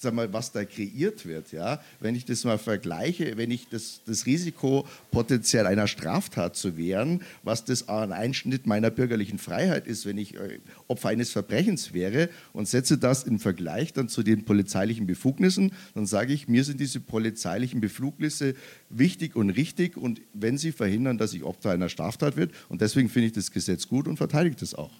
[0.00, 1.52] sag mal, was da kreiert wird.
[1.52, 1.80] Ja?
[2.00, 7.22] Wenn ich das mal vergleiche, wenn ich das, das Risiko potenziell einer Straftat zu wehren,
[7.42, 12.30] was das ein Einschnitt meiner bürgerlichen Freiheit ist, wenn ich äh, Opfer eines Verbrechens wäre
[12.54, 16.80] und setze das im Vergleich dann zu den polizeilichen Befugnissen, dann sage ich, mir sind
[16.80, 18.54] diese polizeilichen Befugnisse
[18.88, 23.10] wichtig und richtig und wenn sie verhindern, dass ich Opfer einer Straftat wird und deswegen
[23.10, 24.92] finde ich das Gesetz gut und verteidige das auch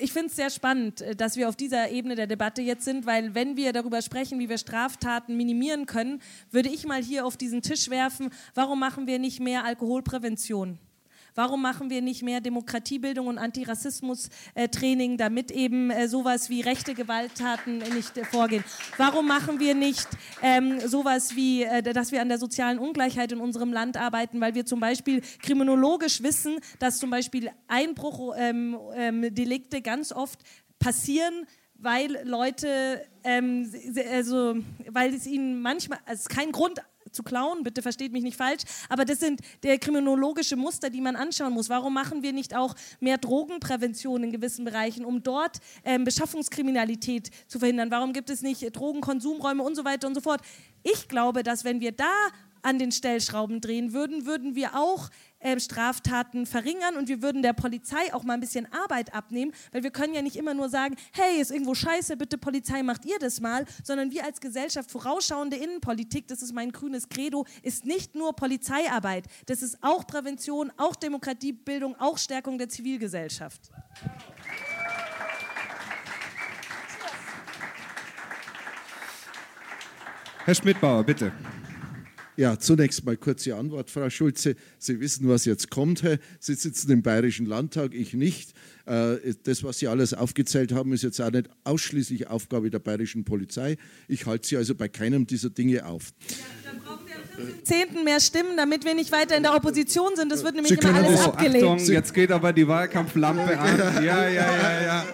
[0.00, 3.06] ich finde es sehr spannend, äh, dass wir auf dieser Ebene der Debatte jetzt sind,
[3.06, 6.20] weil wenn wir darüber sprechen, wie wir Straftaten minimieren können,
[6.50, 10.78] würde ich mal hier auf diesen Tisch werfen, warum machen wir nicht Alkoholprävention?
[11.34, 17.78] Warum machen wir nicht mehr Demokratiebildung und Antirassismus-Training, damit eben äh, sowas wie rechte Gewalttaten
[17.94, 18.64] nicht äh, vorgehen?
[18.98, 20.06] Warum machen wir nicht
[20.42, 24.54] ähm, sowas wie, äh, dass wir an der sozialen Ungleichheit in unserem Land arbeiten, weil
[24.54, 28.36] wir zum Beispiel kriminologisch wissen, dass zum Beispiel Einbruchdelikte
[28.96, 30.40] ähm, ähm, ganz oft
[30.78, 33.72] passieren, weil Leute, ähm,
[34.10, 34.56] also,
[34.88, 36.80] weil es ihnen manchmal, es ist kein Grund
[37.12, 41.16] zu klauen, bitte versteht mich nicht falsch, aber das sind der kriminologische Muster, die man
[41.16, 41.68] anschauen muss.
[41.68, 47.58] Warum machen wir nicht auch mehr Drogenprävention in gewissen Bereichen, um dort ähm, Beschaffungskriminalität zu
[47.58, 47.90] verhindern?
[47.90, 50.40] Warum gibt es nicht Drogenkonsumräume und so weiter und so fort?
[50.82, 52.12] Ich glaube, dass wenn wir da
[52.62, 55.10] an den Stellschrauben drehen würden, würden wir auch
[55.42, 59.82] äh, Straftaten verringern und wir würden der Polizei auch mal ein bisschen Arbeit abnehmen, weil
[59.82, 63.18] wir können ja nicht immer nur sagen, hey, ist irgendwo scheiße, bitte Polizei, macht ihr
[63.18, 68.14] das mal, sondern wir als Gesellschaft vorausschauende Innenpolitik, das ist mein grünes Credo, ist nicht
[68.14, 73.70] nur Polizeiarbeit, das ist auch Prävention, auch Demokratiebildung, auch Stärkung der Zivilgesellschaft.
[80.44, 81.32] Herr Schmidbauer, bitte.
[82.36, 84.56] Ja, zunächst mal kurze Antwort, Frau Schulze.
[84.78, 86.02] Sie wissen, was jetzt kommt.
[86.40, 88.54] Sie sitzen im Bayerischen Landtag, ich nicht.
[88.86, 93.24] Äh, das, was Sie alles aufgezählt haben, ist jetzt auch nicht ausschließlich Aufgabe der bayerischen
[93.24, 93.76] Polizei.
[94.08, 96.12] Ich halte Sie also bei keinem dieser Dinge auf.
[96.28, 100.16] Ja, dann brauchen wir am Zehnten mehr Stimmen, damit wir nicht weiter in der Opposition
[100.16, 100.32] sind.
[100.32, 101.64] Das wird nämlich immer alles oh, abgelehnt.
[101.64, 104.04] Achtung, jetzt geht aber die Wahlkampflampe an.
[104.04, 105.06] Ja, ja, ja, ja.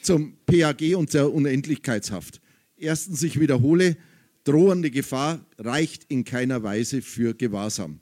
[0.00, 2.40] Zum PAG und der Unendlichkeitshaft.
[2.76, 3.96] Erstens, ich wiederhole,
[4.44, 8.00] drohende Gefahr reicht in keiner Weise für Gewahrsam.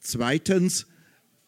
[0.00, 0.86] Zweitens,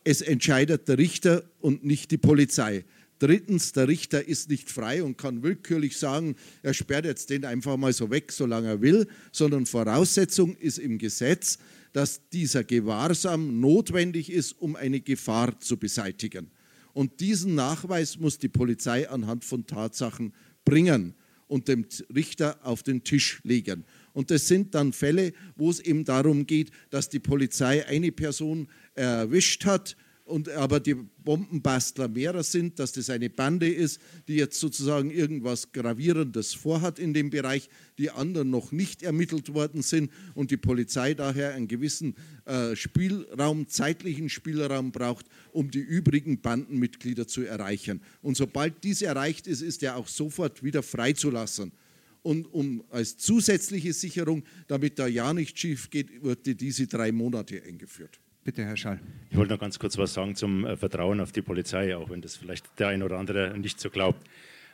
[0.05, 2.85] es entscheidet der Richter und nicht die Polizei.
[3.19, 7.77] Drittens, der Richter ist nicht frei und kann willkürlich sagen, er sperrt jetzt den einfach
[7.77, 11.59] mal so weg, solange er will, sondern Voraussetzung ist im Gesetz,
[11.93, 16.51] dass dieser Gewahrsam notwendig ist, um eine Gefahr zu beseitigen.
[16.93, 20.35] Und diesen Nachweis muss die Polizei anhand von Tatsachen
[20.65, 21.15] bringen
[21.47, 23.85] und dem Richter auf den Tisch legen.
[24.15, 28.69] Und das sind dann Fälle, wo es eben darum geht, dass die Polizei eine Person
[28.95, 34.59] erwischt hat, und aber die Bombenbastler mehrer sind, dass das eine Bande ist, die jetzt
[34.59, 40.51] sozusagen irgendwas Gravierendes vorhat in dem Bereich, die anderen noch nicht ermittelt worden sind und
[40.51, 42.15] die Polizei daher einen gewissen
[42.47, 48.01] äh, Spielraum, zeitlichen Spielraum braucht, um die übrigen Bandenmitglieder zu erreichen.
[48.23, 51.73] Und sobald dies erreicht ist, ist er auch sofort wieder freizulassen
[52.25, 57.63] und um als zusätzliche Sicherung, damit da ja nicht schief geht, wurde diese drei Monate
[57.63, 58.19] eingeführt.
[58.43, 59.01] Bitte, Herr Schall.
[59.31, 62.21] Ich wollte noch ganz kurz was sagen zum äh, Vertrauen auf die Polizei, auch wenn
[62.21, 64.27] das vielleicht der ein oder andere nicht so glaubt.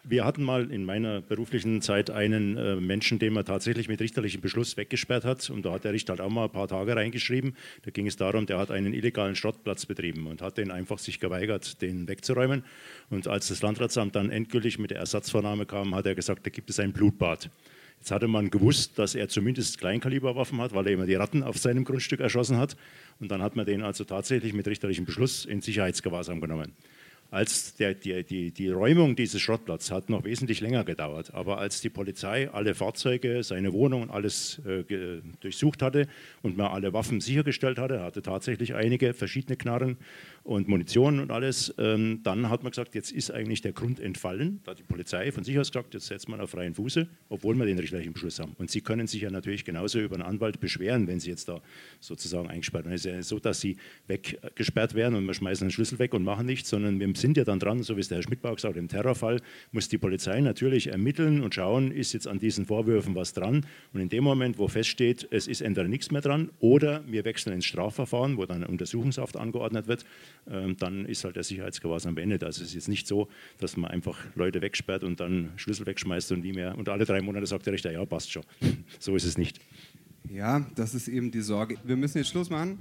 [0.02, 4.40] Wir hatten mal in meiner beruflichen Zeit einen äh, Menschen, den man tatsächlich mit richterlichem
[4.40, 5.50] Beschluss weggesperrt hat.
[5.50, 7.54] Und da hat der Richter halt auch mal ein paar Tage reingeschrieben.
[7.82, 11.20] Da ging es darum, der hat einen illegalen Schrottplatz betrieben und hat den einfach sich
[11.20, 12.64] geweigert, den wegzuräumen.
[13.10, 16.70] Und als das Landratsamt dann endgültig mit der Ersatzvornahme kam, hat er gesagt, da gibt
[16.70, 17.50] es ein Blutbad.
[17.98, 21.58] Jetzt hatte man gewusst, dass er zumindest Kleinkaliberwaffen hat, weil er immer die Ratten auf
[21.58, 22.74] seinem Grundstück erschossen hat.
[23.20, 26.72] Und dann hat man den also tatsächlich mit richterlichem Beschluss in Sicherheitsgewahrsam genommen
[27.30, 31.32] als der, die, die, die Räumung dieses Schrottplatzes hat noch wesentlich länger gedauert.
[31.32, 34.84] Aber als die Polizei alle Fahrzeuge, seine Wohnung und alles äh,
[35.40, 36.08] durchsucht hatte
[36.42, 39.96] und man alle Waffen sichergestellt hatte, hatte tatsächlich einige verschiedene Knarren
[40.42, 44.60] und Munition und alles, ähm, dann hat man gesagt, jetzt ist eigentlich der Grund entfallen.
[44.64, 47.56] Da hat die Polizei von sich aus gesagt, jetzt setzt man auf freien Fuße, obwohl
[47.56, 48.54] wir den richterlichen Beschluss haben.
[48.58, 51.60] Und Sie können sich ja natürlich genauso über einen Anwalt beschweren, wenn Sie jetzt da
[52.00, 52.94] sozusagen eingesperrt werden.
[52.94, 53.76] Es ist ja so, dass Sie
[54.06, 57.44] weggesperrt werden und wir schmeißen den Schlüssel weg und machen nichts, sondern wir sind ja
[57.44, 59.40] dann dran, so wie es der Herr Schmidbauer gesagt hat, im Terrorfall
[59.72, 63.66] muss die Polizei natürlich ermitteln und schauen, ist jetzt an diesen Vorwürfen was dran.
[63.92, 67.52] Und in dem Moment, wo feststeht, es ist entweder nichts mehr dran oder wir wechseln
[67.52, 70.04] ins Strafverfahren, wo dann Untersuchungshaft angeordnet wird,
[70.46, 72.44] dann ist halt der Sicherheitsgewahrsam beendet.
[72.44, 73.28] Also es ist jetzt nicht so,
[73.58, 76.76] dass man einfach Leute wegsperrt und dann Schlüssel wegschmeißt und nie mehr.
[76.76, 78.42] Und alle drei Monate sagt der Richter, ja, passt schon.
[78.98, 79.60] so ist es nicht.
[80.28, 81.76] Ja, das ist eben die Sorge.
[81.84, 82.78] Wir müssen jetzt Schluss machen.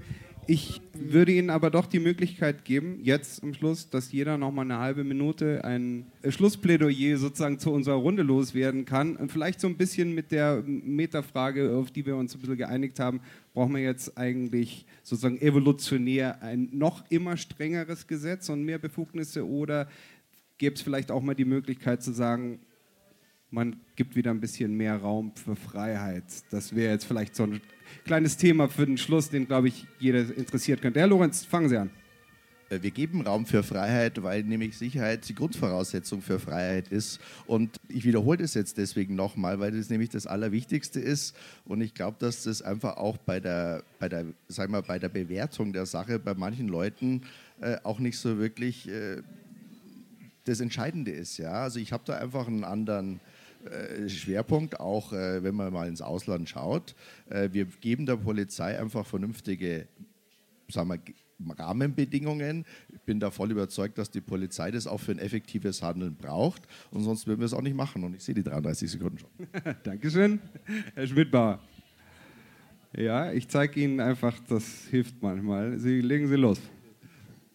[0.52, 4.64] Ich würde Ihnen aber doch die Möglichkeit geben, jetzt am Schluss, dass jeder noch mal
[4.64, 9.30] eine halbe Minute ein Schlussplädoyer sozusagen zu unserer Runde loswerden kann.
[9.30, 13.22] Vielleicht so ein bisschen mit der Metafrage, auf die wir uns ein bisschen geeinigt haben,
[13.54, 19.88] brauchen wir jetzt eigentlich sozusagen evolutionär ein noch immer strengeres Gesetz und mehr Befugnisse oder
[20.58, 22.60] gäbe es vielleicht auch mal die Möglichkeit zu sagen,
[23.52, 26.26] man gibt wieder ein bisschen mehr Raum für Freiheit.
[26.52, 27.62] Das wäre jetzt vielleicht so ein
[28.06, 31.00] kleines Thema für den Schluss, den, glaube ich, jeder interessiert könnte.
[31.00, 31.90] Herr Lorenz, fangen Sie an.
[32.70, 37.20] Äh, wir geben Raum für Freiheit, weil nämlich Sicherheit die Grundvoraussetzung für Freiheit ist.
[37.48, 41.36] Und ich wiederhole das jetzt deswegen nochmal, weil das nämlich das Allerwichtigste ist.
[41.66, 45.10] Und ich glaube, dass das einfach auch bei der, bei der, sagen wir, bei der
[45.10, 47.24] Bewertung der Sache bei manchen Leuten
[47.62, 49.22] äh, auch nicht so wirklich äh,
[50.46, 51.38] das Entscheidende ist.
[51.38, 51.64] Ja?
[51.64, 53.20] Also ich habe da einfach einen anderen
[53.66, 56.96] äh, Schwerpunkt, auch äh, wenn man mal ins Ausland schaut.
[57.28, 59.88] Wir geben der Polizei einfach vernünftige
[60.72, 61.00] sagen wir,
[61.58, 62.66] Rahmenbedingungen.
[62.94, 66.64] Ich bin da voll überzeugt, dass die Polizei das auch für ein effektives Handeln braucht.
[66.92, 68.04] Und sonst würden wir es auch nicht machen.
[68.04, 69.30] Und ich sehe die 33 Sekunden schon.
[69.84, 70.40] Dankeschön,
[70.96, 71.60] Herr Schmidbauer.
[72.98, 75.78] Ja, ich zeige Ihnen einfach, das hilft manchmal.
[75.78, 76.60] Sie legen Sie los.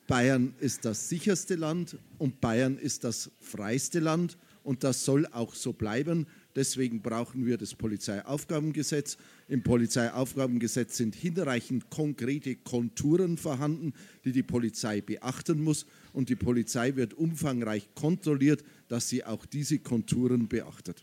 [0.06, 5.54] Bayern ist das sicherste Land und Bayern ist das freiste Land und das soll auch
[5.54, 6.26] so bleiben.
[6.56, 9.16] Deswegen brauchen wir das Polizeiaufgabengesetz.
[9.48, 13.92] Im Polizeiaufgabengesetz sind hinreichend konkrete Konturen vorhanden,
[14.24, 15.86] die die Polizei beachten muss.
[16.12, 21.02] Und die Polizei wird umfangreich kontrolliert, dass sie auch diese Konturen beachtet.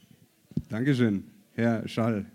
[0.69, 2.25] Dankeschön, Herr Schall.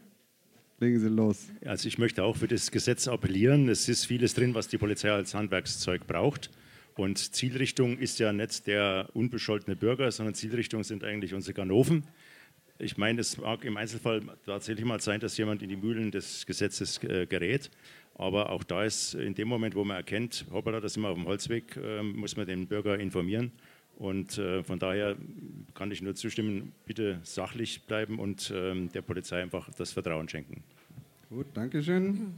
[0.79, 1.47] Legen Sie los.
[1.64, 3.71] Also ich möchte auch für das Gesetz appellieren.
[3.71, 6.51] Es ist vieles drin, was die Polizei als Handwerkszeug braucht.
[6.97, 12.05] Und Zielrichtung ist ja nicht der unbescholtene Bürger, sondern Zielrichtung sind eigentlich unsere Ganoven.
[12.79, 16.45] Ich meine, es mag im Einzelfall tatsächlich mal sein, dass jemand in die Mühlen des
[16.45, 17.70] Gesetzes äh, gerät.
[18.14, 21.16] Aber auch da ist in dem Moment, wo man erkennt, hoppala, da sind wir auf
[21.16, 23.53] dem Holzweg, äh, muss man den Bürger informieren.
[23.99, 25.16] Und äh, von daher
[25.74, 30.62] kann ich nur zustimmen, bitte sachlich bleiben und ähm, der Polizei einfach das Vertrauen schenken.
[31.31, 32.35] Gut, danke schön.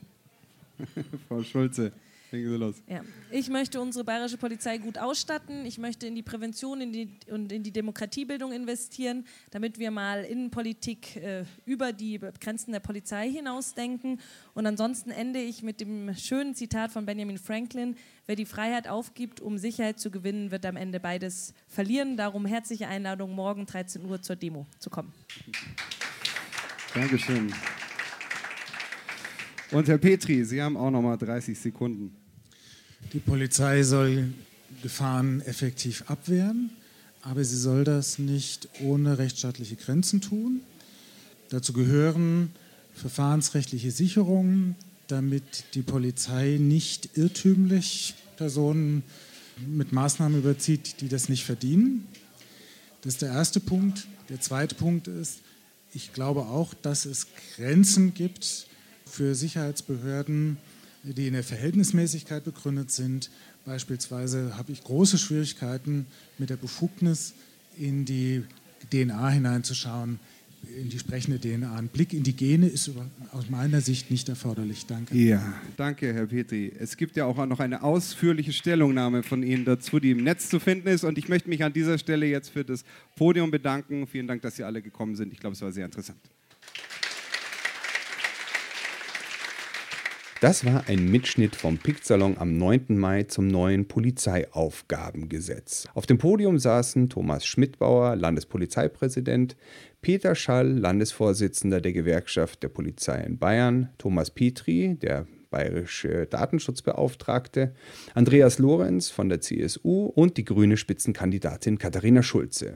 [1.28, 1.92] Frau Schulze.
[2.30, 2.82] Legen Sie los.
[2.86, 3.00] Ja.
[3.30, 5.64] Ich möchte unsere bayerische Polizei gut ausstatten.
[5.64, 10.24] Ich möchte in die Prävention in die, und in die Demokratiebildung investieren, damit wir mal
[10.24, 14.20] Innenpolitik äh, über die Grenzen der Polizei hinausdenken.
[14.52, 19.40] Und ansonsten ende ich mit dem schönen Zitat von Benjamin Franklin: Wer die Freiheit aufgibt,
[19.40, 22.18] um Sicherheit zu gewinnen, wird am Ende beides verlieren.
[22.18, 25.14] Darum herzliche Einladung, morgen 13 Uhr zur Demo zu kommen.
[26.92, 27.52] Dankeschön.
[29.70, 32.17] Und Herr Petri, Sie haben auch noch mal 30 Sekunden.
[33.12, 34.32] Die Polizei soll
[34.82, 36.70] Gefahren effektiv abwehren,
[37.22, 40.60] aber sie soll das nicht ohne rechtsstaatliche Grenzen tun.
[41.48, 42.50] Dazu gehören
[42.94, 44.76] verfahrensrechtliche Sicherungen,
[45.06, 49.02] damit die Polizei nicht irrtümlich Personen
[49.66, 52.06] mit Maßnahmen überzieht, die das nicht verdienen.
[53.02, 54.06] Das ist der erste Punkt.
[54.28, 55.38] Der zweite Punkt ist,
[55.94, 58.66] ich glaube auch, dass es Grenzen gibt
[59.06, 60.58] für Sicherheitsbehörden,
[61.02, 63.30] die in der Verhältnismäßigkeit begründet sind.
[63.64, 66.06] Beispielsweise habe ich große Schwierigkeiten
[66.38, 67.34] mit der Befugnis,
[67.78, 68.42] in die
[68.90, 70.18] DNA hineinzuschauen,
[70.76, 71.76] in die sprechende DNA.
[71.76, 72.90] Ein Blick in die Gene ist
[73.32, 74.86] aus meiner Sicht nicht erforderlich.
[74.86, 75.16] Danke.
[75.16, 76.72] Ja, danke, Herr Petri.
[76.78, 80.58] Es gibt ja auch noch eine ausführliche Stellungnahme von Ihnen dazu, die im Netz zu
[80.58, 81.04] finden ist.
[81.04, 82.84] Und ich möchte mich an dieser Stelle jetzt für das
[83.16, 84.06] Podium bedanken.
[84.06, 85.32] Vielen Dank, dass Sie alle gekommen sind.
[85.32, 86.18] Ich glaube, es war sehr interessant.
[90.40, 92.96] Das war ein Mitschnitt vom Picksalon am 9.
[92.96, 95.88] Mai zum neuen Polizeiaufgabengesetz.
[95.94, 99.56] Auf dem Podium saßen Thomas Schmidbauer, Landespolizeipräsident,
[100.00, 107.74] Peter Schall, Landesvorsitzender der Gewerkschaft der Polizei in Bayern, Thomas Petri, der bayerische Datenschutzbeauftragte,
[108.14, 112.74] Andreas Lorenz von der CSU und die grüne Spitzenkandidatin Katharina Schulze.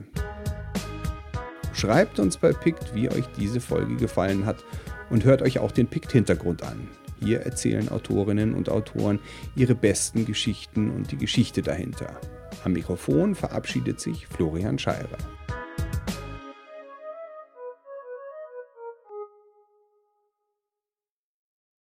[1.71, 4.65] Schreibt uns bei PICT, wie euch diese Folge gefallen hat
[5.09, 6.89] und hört euch auch den PICT-Hintergrund an.
[7.23, 9.19] Hier erzählen Autorinnen und Autoren
[9.55, 12.19] ihre besten Geschichten und die Geschichte dahinter.
[12.63, 15.17] Am Mikrofon verabschiedet sich Florian Scheirer.